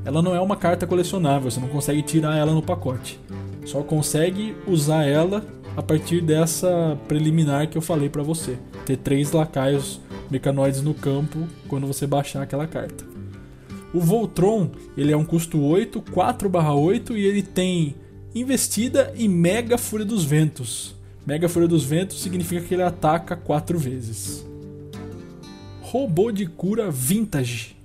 Ela 0.05 0.21
não 0.21 0.35
é 0.35 0.39
uma 0.39 0.55
carta 0.57 0.85
colecionável, 0.85 1.49
você 1.49 1.59
não 1.59 1.69
consegue 1.69 2.01
tirar 2.01 2.35
ela 2.35 2.53
no 2.53 2.61
pacote. 2.61 3.19
Só 3.65 3.81
consegue 3.81 4.55
usar 4.67 5.05
ela 5.05 5.45
a 5.75 5.81
partir 5.81 6.21
dessa 6.21 6.97
preliminar 7.07 7.69
que 7.69 7.77
eu 7.77 7.81
falei 7.81 8.09
para 8.09 8.21
você. 8.21 8.57
Ter 8.85 8.97
três 8.97 9.31
lacaios 9.31 10.01
mecanoides 10.29 10.81
no 10.81 10.93
campo 10.93 11.47
quando 11.67 11.87
você 11.87 12.05
baixar 12.05 12.41
aquela 12.41 12.67
carta. 12.67 13.05
O 13.93 13.99
Voltron, 13.99 14.71
ele 14.97 15.11
é 15.11 15.17
um 15.17 15.23
custo 15.23 15.61
8, 15.61 16.01
4/8 16.01 17.15
e 17.15 17.25
ele 17.25 17.41
tem 17.41 17.95
investida 18.35 19.13
e 19.15 19.27
Mega 19.27 19.77
Fúria 19.77 20.05
dos 20.05 20.25
Ventos. 20.25 20.95
Mega 21.25 21.47
Fúria 21.47 21.67
dos 21.67 21.85
Ventos 21.85 22.21
significa 22.21 22.61
que 22.61 22.73
ele 22.73 22.83
ataca 22.83 23.35
4 23.35 23.77
vezes. 23.77 24.45
Robô 25.81 26.31
de 26.31 26.47
cura 26.47 26.91
Vintage. 26.91 27.77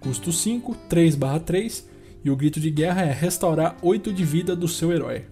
Custo 0.00 0.32
5, 0.32 0.74
3/3 0.88 1.84
E 2.24 2.30
o 2.30 2.36
grito 2.36 2.58
de 2.58 2.70
guerra 2.70 3.02
é 3.02 3.12
restaurar 3.12 3.76
8 3.82 4.12
de 4.12 4.24
vida 4.24 4.56
do 4.56 4.66
seu 4.66 4.92
herói. 4.92 5.24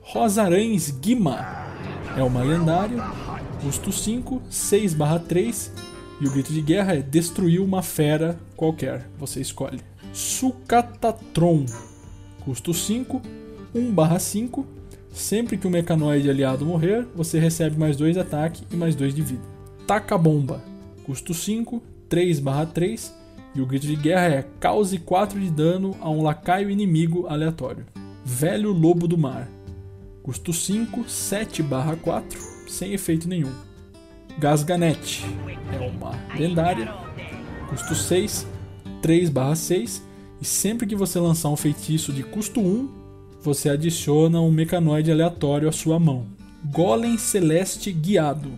Rosarães 0.00 0.90
Guima 0.90 1.62
é 2.16 2.22
uma 2.22 2.42
lendária, 2.42 3.02
custo 3.62 3.90
5, 3.90 4.42
6 4.50 4.94
3 5.26 5.72
e 6.20 6.26
o 6.26 6.30
grito 6.30 6.52
de 6.52 6.60
guerra 6.60 6.94
é 6.94 7.02
destruir 7.02 7.60
uma 7.60 7.82
fera 7.82 8.38
qualquer, 8.56 9.08
você 9.18 9.40
escolhe. 9.40 9.80
Sucatatron, 10.12 11.64
custo 12.44 12.74
5, 12.74 13.22
1 13.74 14.18
5, 14.18 14.66
sempre 15.12 15.56
que 15.56 15.66
o 15.66 15.70
mecanoide 15.70 16.28
aliado 16.28 16.66
morrer, 16.66 17.06
você 17.14 17.38
recebe 17.38 17.78
mais 17.78 17.96
2 17.96 18.14
de 18.14 18.20
ataque 18.20 18.64
e 18.70 18.76
mais 18.76 18.94
2 18.94 19.14
de 19.14 19.22
vida. 19.22 19.42
Taca 19.86 20.18
bomba, 20.18 20.62
custo 21.04 21.32
5, 21.32 21.82
3 22.08 22.40
3 22.74 23.21
e 23.54 23.60
o 23.60 23.66
grito 23.66 23.86
de 23.86 23.96
guerra 23.96 24.34
é 24.34 24.44
cause 24.58 24.98
4 24.98 25.38
de 25.38 25.50
dano 25.50 25.94
a 26.00 26.08
um 26.08 26.22
lacaio 26.22 26.70
inimigo 26.70 27.26
aleatório. 27.26 27.84
Velho 28.24 28.72
Lobo 28.72 29.06
do 29.06 29.18
Mar. 29.18 29.48
Custo 30.22 30.52
5, 30.52 31.08
7 31.08 31.62
4, 32.02 32.40
sem 32.68 32.92
efeito 32.92 33.28
nenhum. 33.28 33.52
Gasganete. 34.38 35.24
É 35.72 35.86
uma 35.86 36.12
lendária. 36.38 36.94
Custo 37.68 37.94
6, 37.94 38.46
3 39.02 39.30
6. 39.56 40.02
E 40.40 40.44
sempre 40.44 40.86
que 40.86 40.96
você 40.96 41.18
lançar 41.18 41.50
um 41.50 41.56
feitiço 41.56 42.12
de 42.12 42.22
custo 42.22 42.60
1, 42.60 42.88
você 43.42 43.68
adiciona 43.68 44.40
um 44.40 44.50
mecanoide 44.50 45.10
aleatório 45.10 45.68
à 45.68 45.72
sua 45.72 45.98
mão. 45.98 46.26
Golem 46.64 47.18
Celeste 47.18 47.92
Guiado. 47.92 48.52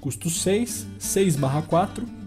Custo 0.00 0.30
6, 0.30 0.86
6 0.98 1.36
4 1.68 2.17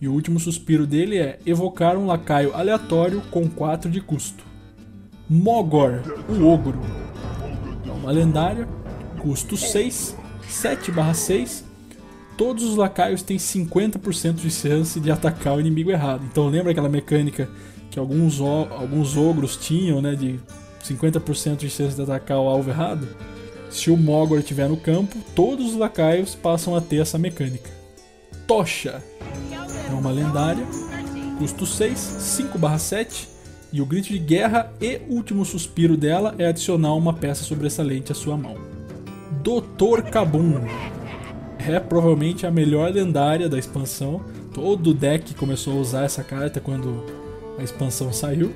e 0.00 0.06
o 0.06 0.12
último 0.12 0.38
suspiro 0.38 0.86
dele 0.86 1.18
é 1.18 1.38
evocar 1.44 1.96
um 1.96 2.06
lacaio 2.06 2.54
aleatório 2.54 3.20
com 3.30 3.48
4 3.48 3.90
de 3.90 4.00
custo. 4.00 4.44
Mogor, 5.28 6.00
o 6.28 6.46
Ogro. 6.46 6.80
É 7.86 7.90
uma 7.90 8.10
lendária, 8.10 8.68
custo 9.20 9.56
6, 9.56 10.16
7/6. 10.48 11.64
Todos 12.36 12.62
os 12.62 12.76
lacaios 12.76 13.22
têm 13.22 13.36
50% 13.36 14.34
de 14.34 14.50
chance 14.50 15.00
de 15.00 15.10
atacar 15.10 15.56
o 15.56 15.60
inimigo 15.60 15.90
errado. 15.90 16.24
Então 16.30 16.48
lembra 16.48 16.70
aquela 16.70 16.88
mecânica 16.88 17.48
que 17.90 17.98
alguns, 17.98 18.40
alguns 18.40 19.16
ogros 19.16 19.56
tinham, 19.56 20.00
né, 20.00 20.14
de 20.14 20.38
50% 20.84 21.56
de 21.56 21.70
chance 21.70 21.96
de 21.96 22.02
atacar 22.02 22.38
o 22.38 22.48
alvo 22.48 22.70
errado? 22.70 23.08
Se 23.70 23.90
o 23.90 23.96
Mogor 23.96 24.38
estiver 24.38 24.68
no 24.68 24.76
campo, 24.76 25.18
todos 25.34 25.72
os 25.72 25.76
lacaios 25.76 26.34
passam 26.34 26.76
a 26.76 26.80
ter 26.80 27.02
essa 27.02 27.18
mecânica. 27.18 27.68
Tocha 28.46 29.02
uma 29.98 30.10
lendária, 30.10 30.64
custo 31.38 31.66
6, 31.66 31.98
5/7 31.98 33.28
e 33.72 33.80
o 33.80 33.86
grito 33.86 34.08
de 34.08 34.18
guerra 34.18 34.72
e 34.80 35.00
último 35.08 35.44
suspiro 35.44 35.96
dela 35.96 36.34
é 36.38 36.46
adicionar 36.46 36.94
uma 36.94 37.12
peça 37.12 37.44
sobressalente 37.44 38.12
à 38.12 38.14
sua 38.14 38.36
mão. 38.36 38.56
Doutor 39.42 40.02
Kabum 40.02 40.60
é 41.58 41.78
provavelmente 41.78 42.46
a 42.46 42.50
melhor 42.50 42.92
lendária 42.92 43.48
da 43.48 43.58
expansão. 43.58 44.22
Todo 44.54 44.94
deck 44.94 45.34
começou 45.34 45.74
a 45.74 45.80
usar 45.80 46.04
essa 46.04 46.24
carta 46.24 46.60
quando 46.60 47.04
a 47.58 47.62
expansão 47.62 48.12
saiu. 48.12 48.52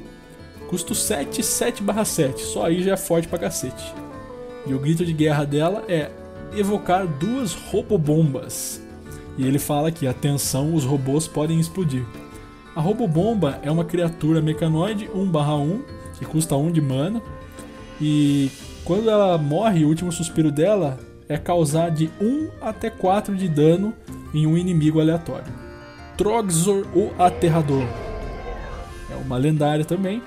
Custo 0.69 0.95
7, 0.95 1.43
7/7, 1.43 2.41
só 2.41 2.67
aí 2.67 2.83
já 2.83 2.95
é 2.95 2.97
forte 2.97 3.29
pra 3.29 3.39
cacete. 3.39 3.95
E 4.67 4.75
o 4.75 4.79
grito 4.79 5.05
de 5.05 5.13
guerra 5.13 5.45
dela 5.45 5.85
é 5.89 6.11
evocar 6.57 7.07
duas 7.07 7.53
robobombas. 7.55 8.82
E 9.39 9.47
ele 9.47 9.59
fala 9.59 9.91
que, 9.91 10.07
atenção, 10.07 10.75
os 10.75 10.85
robôs 10.85 11.27
podem 11.27 11.59
explodir. 11.59 12.05
A 12.75 12.81
Robobomba 12.81 13.59
é 13.63 13.71
uma 13.71 13.85
criatura 13.85 14.41
mecanoide 14.41 15.09
1/1 15.15 15.83
que 16.19 16.25
custa 16.25 16.57
1 16.57 16.71
de 16.71 16.81
mana. 16.81 17.23
E 18.01 18.51
quando 18.85 19.11
ela 19.11 19.37
morre, 19.39 19.85
o 19.85 19.89
último 19.89 20.11
suspiro 20.11 20.51
dela 20.51 20.99
é 21.29 21.37
causar 21.39 21.91
de 21.91 22.11
1 22.21 22.49
até 22.61 22.91
4 22.91 23.35
de 23.37 23.49
dano 23.49 23.95
em 24.35 24.47
um 24.47 24.57
inimigo 24.57 25.01
aleatório. 25.01 25.53
Trogzor 26.17 26.87
o 26.95 27.11
Aterrador 27.19 27.87
é 29.11 29.17
uma 29.17 29.37
lendária 29.37 29.85
também, 29.85 30.23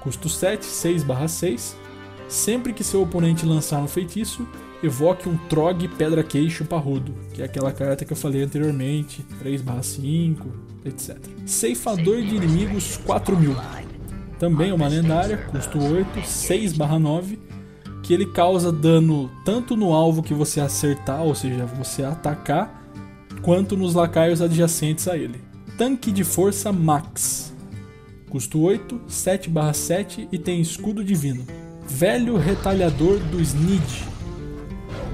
custo 0.00 0.28
7, 0.28 0.64
6/6. 0.64 1.76
Sempre 2.28 2.72
que 2.72 2.82
seu 2.82 3.02
oponente 3.02 3.46
lançar 3.46 3.80
um 3.80 3.86
feitiço, 3.86 4.46
evoque 4.84 5.28
um 5.28 5.36
Trog 5.48 5.88
Pedra 5.88 6.22
Queixo 6.22 6.64
Parrudo, 6.64 7.14
que 7.32 7.42
é 7.42 7.44
aquela 7.44 7.72
carta 7.72 8.04
que 8.04 8.12
eu 8.12 8.16
falei 8.16 8.42
anteriormente, 8.42 9.24
3/5, 9.42 10.46
etc. 10.84 11.16
Ceifador 11.46 12.20
de 12.22 12.36
Inimigos 12.36 12.96
4000. 12.98 13.56
Também 14.38 14.72
uma 14.72 14.88
lendária, 14.88 15.38
custo 15.38 15.78
8, 15.82 16.20
6/9, 16.22 17.38
que 18.02 18.12
ele 18.12 18.26
causa 18.26 18.70
dano 18.70 19.30
tanto 19.44 19.76
no 19.76 19.92
alvo 19.92 20.22
que 20.22 20.34
você 20.34 20.60
acertar, 20.60 21.22
ou 21.22 21.34
seja, 21.34 21.64
você 21.64 22.04
atacar, 22.04 22.82
quanto 23.40 23.76
nos 23.76 23.94
lacaios 23.94 24.42
adjacentes 24.42 25.08
a 25.08 25.16
ele. 25.16 25.40
Tanque 25.78 26.12
de 26.12 26.24
Força 26.24 26.70
Max. 26.72 27.54
Custo 28.28 28.60
8, 28.60 29.00
7/7 29.08 30.28
e 30.30 30.38
tem 30.38 30.60
escudo 30.60 31.02
divino. 31.02 31.44
Velho 31.86 32.36
Retalhador 32.36 33.18
do 33.18 33.40
Snid 33.40 34.13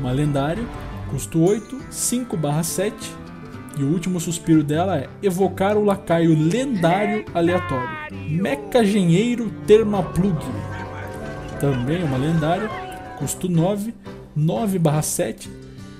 uma 0.00 0.10
lendária, 0.10 0.64
custo 1.10 1.40
8, 1.40 1.78
5/7 1.90 2.92
e 3.78 3.84
o 3.84 3.92
último 3.92 4.18
suspiro 4.18 4.64
dela 4.64 4.98
é 4.98 5.08
evocar 5.22 5.76
o 5.76 5.84
lacaio 5.84 6.34
lendário 6.34 7.24
aleatório, 7.34 7.88
Mecagenheiro 8.28 9.52
Termaplug. 9.66 10.38
Também 11.60 12.00
é 12.00 12.04
uma 12.04 12.16
lendária, 12.16 12.68
custo 13.18 13.48
9, 13.48 13.94
9/7 14.34 15.50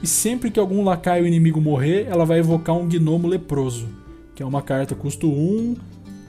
e 0.02 0.06
sempre 0.06 0.50
que 0.50 0.58
algum 0.58 0.82
lacaio 0.82 1.26
inimigo 1.26 1.60
morrer, 1.60 2.06
ela 2.08 2.24
vai 2.24 2.38
evocar 2.38 2.74
um 2.74 2.88
gnomo 2.88 3.28
leproso, 3.28 3.86
que 4.34 4.42
é 4.42 4.46
uma 4.46 4.62
carta 4.62 4.94
custo 4.94 5.28
1, 5.28 5.76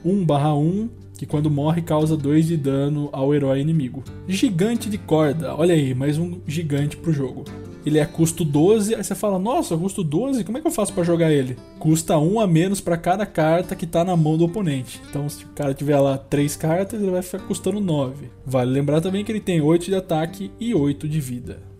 1/1 0.04 0.90
que 1.16 1.24
quando 1.24 1.50
morre 1.50 1.80
causa 1.80 2.16
2 2.16 2.48
de 2.48 2.56
dano 2.56 3.08
ao 3.12 3.32
herói 3.32 3.60
inimigo. 3.60 4.02
Gigante 4.26 4.90
de 4.90 4.98
corda, 4.98 5.54
olha 5.54 5.72
aí, 5.72 5.94
mais 5.94 6.18
um 6.18 6.40
gigante 6.46 6.96
pro 6.96 7.12
jogo. 7.12 7.44
Ele 7.84 7.98
é 7.98 8.06
custo 8.06 8.44
12, 8.44 8.94
aí 8.94 9.02
você 9.02 9.14
fala, 9.14 9.38
nossa, 9.38 9.76
custo 9.76 10.04
12, 10.04 10.44
como 10.44 10.58
é 10.58 10.60
que 10.60 10.66
eu 10.66 10.72
faço 10.72 10.92
para 10.92 11.02
jogar 11.02 11.32
ele? 11.32 11.56
Custa 11.78 12.16
1 12.16 12.40
a 12.40 12.46
menos 12.46 12.80
para 12.80 12.96
cada 12.96 13.26
carta 13.26 13.74
que 13.74 13.86
tá 13.86 14.04
na 14.04 14.16
mão 14.16 14.36
do 14.36 14.44
oponente. 14.44 15.00
Então 15.10 15.28
se 15.28 15.44
o 15.44 15.48
cara 15.48 15.74
tiver 15.74 15.98
lá 15.98 16.16
3 16.16 16.56
cartas, 16.56 17.00
ele 17.00 17.10
vai 17.10 17.22
ficar 17.22 17.40
custando 17.40 17.80
9. 17.80 18.30
Vale 18.46 18.70
lembrar 18.70 19.00
também 19.00 19.24
que 19.24 19.32
ele 19.32 19.40
tem 19.40 19.60
8 19.60 19.86
de 19.86 19.94
ataque 19.94 20.50
e 20.60 20.74
8 20.74 21.08
de 21.08 21.20
vida. 21.20 21.72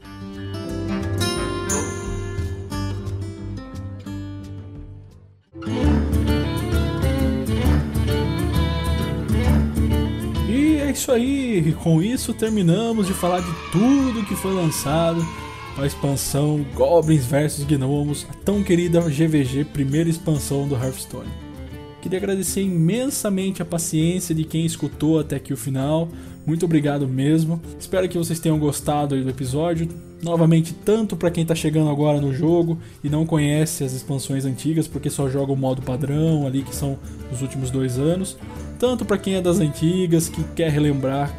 isso 10.93 11.11
aí, 11.11 11.75
com 11.83 12.03
isso 12.03 12.35
terminamos 12.35 13.07
de 13.07 13.15
falar 13.15 13.41
de 13.41 13.53
tudo 13.73 14.25
que 14.25 14.37
foi 14.37 14.53
lançado 14.53 15.27
a 15.77 15.87
expansão 15.87 16.65
Goblins 16.75 17.25
vs 17.25 17.65
Gnomos, 17.65 18.27
a 18.31 18.35
tão 18.45 18.63
querida 18.63 19.01
GVG 19.01 19.65
primeira 19.65 20.09
expansão 20.09 20.69
do 20.69 20.75
Hearthstone. 20.75 21.31
Queria 22.03 22.19
agradecer 22.19 22.63
imensamente 22.63 23.63
a 23.63 23.65
paciência 23.65 24.35
de 24.35 24.45
quem 24.45 24.67
escutou 24.67 25.21
até 25.21 25.37
aqui 25.37 25.53
o 25.53 25.57
final. 25.57 26.09
Muito 26.45 26.65
obrigado 26.67 27.07
mesmo. 27.07 27.63
Espero 27.79 28.09
que 28.09 28.19
vocês 28.19 28.41
tenham 28.41 28.59
gostado 28.59 29.23
do 29.23 29.31
episódio. 29.31 29.89
Novamente, 30.21 30.75
tanto 30.75 31.17
para 31.17 31.31
quem 31.31 31.43
está 31.43 31.55
chegando 31.55 31.91
agora 31.91 32.21
no 32.21 32.35
jogo 32.35 32.79
e 33.03 33.09
não 33.09 33.25
conhece 33.25 33.85
as 33.85 33.93
expansões 33.93 34.45
antigas, 34.45 34.89
porque 34.89 35.09
só 35.09 35.29
joga 35.29 35.53
o 35.53 35.57
modo 35.57 35.81
padrão 35.81 36.47
ali, 36.47 36.63
que 36.63 36.75
são 36.75 36.99
os 37.33 37.41
últimos 37.41 37.71
dois 37.71 37.99
anos, 37.99 38.37
tanto 38.79 39.05
para 39.05 39.19
quem 39.19 39.37
é 39.37 39.41
das 39.41 39.59
antigas, 39.59 40.29
que 40.29 40.43
quer 40.55 40.71
relembrar 40.71 41.33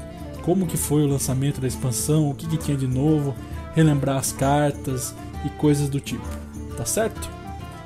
como 0.43 0.65
que 0.65 0.77
foi 0.77 1.03
o 1.03 1.07
lançamento 1.07 1.61
da 1.61 1.67
expansão, 1.67 2.29
o 2.29 2.35
que, 2.35 2.47
que 2.47 2.57
tinha 2.57 2.77
de 2.77 2.87
novo, 2.87 3.33
relembrar 3.75 4.17
as 4.17 4.31
cartas 4.31 5.15
e 5.45 5.49
coisas 5.49 5.89
do 5.89 5.99
tipo, 5.99 6.25
tá 6.77 6.85
certo? 6.85 7.29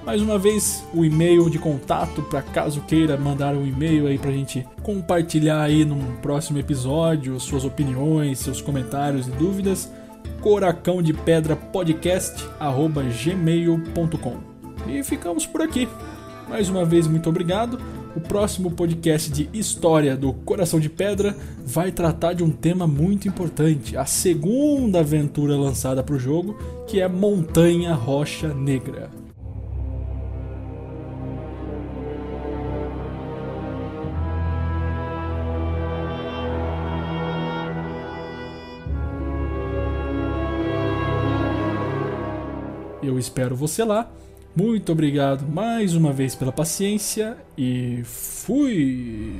Mais 0.08 0.22
uma 0.22 0.40
vez, 0.40 0.86
o 0.94 1.04
e-mail 1.04 1.50
de 1.50 1.60
contato 1.60 2.22
para 2.22 2.42
caso 2.42 2.80
queira 2.88 3.18
mandar 3.18 3.54
um 3.54 3.68
e-mail 3.68 4.08
aí 4.08 4.18
pra 4.18 4.32
gente 4.32 4.66
compartilhar 4.82 5.62
aí 5.62 5.84
num 5.84 6.16
próximo 6.22 6.58
episódio 6.58 7.38
suas 7.42 7.66
opiniões, 7.66 8.40
seus 8.40 8.62
comentários 8.62 9.28
e 9.28 9.32
dúvidas. 9.32 9.92
Coracão 10.40 11.02
de 11.02 11.14
Pedra 11.14 11.58
Podcast 11.58 12.42
gmail.com. 13.26 14.38
E 14.88 15.04
ficamos 15.04 15.46
por 15.46 15.62
aqui. 15.62 15.90
Mais 16.50 16.70
uma 16.70 16.86
vez, 16.86 17.08
muito 17.08 17.30
obrigado. 17.30 17.80
O 18.16 18.22
próximo 18.22 18.72
podcast 18.72 19.32
de 19.32 19.50
História 19.54 20.16
do 20.16 20.34
Coração 20.34 20.80
de 20.80 20.90
Pedra 20.90 21.36
vai 21.64 21.92
tratar 21.92 22.34
de 22.34 22.44
um 22.44 22.50
tema 22.50 22.88
muito 22.88 23.28
importante, 23.28 23.96
a 23.96 24.06
segunda 24.06 25.02
aventura 25.02 25.56
lançada 25.56 26.02
para 26.02 26.16
o 26.16 26.20
jogo, 26.20 26.58
que 26.88 27.00
é 27.00 27.08
Montanha 27.08 27.94
Rocha 27.94 28.54
Negra. 28.54 29.10
Eu 43.04 43.20
espero 43.20 43.56
você 43.56 43.84
lá. 43.84 44.12
Muito 44.58 44.92
obrigado 44.92 45.48
mais 45.48 45.94
uma 45.94 46.12
vez 46.12 46.34
pela 46.34 46.52
paciência 46.52 47.38
e 47.56 48.02
fui! 48.04 49.36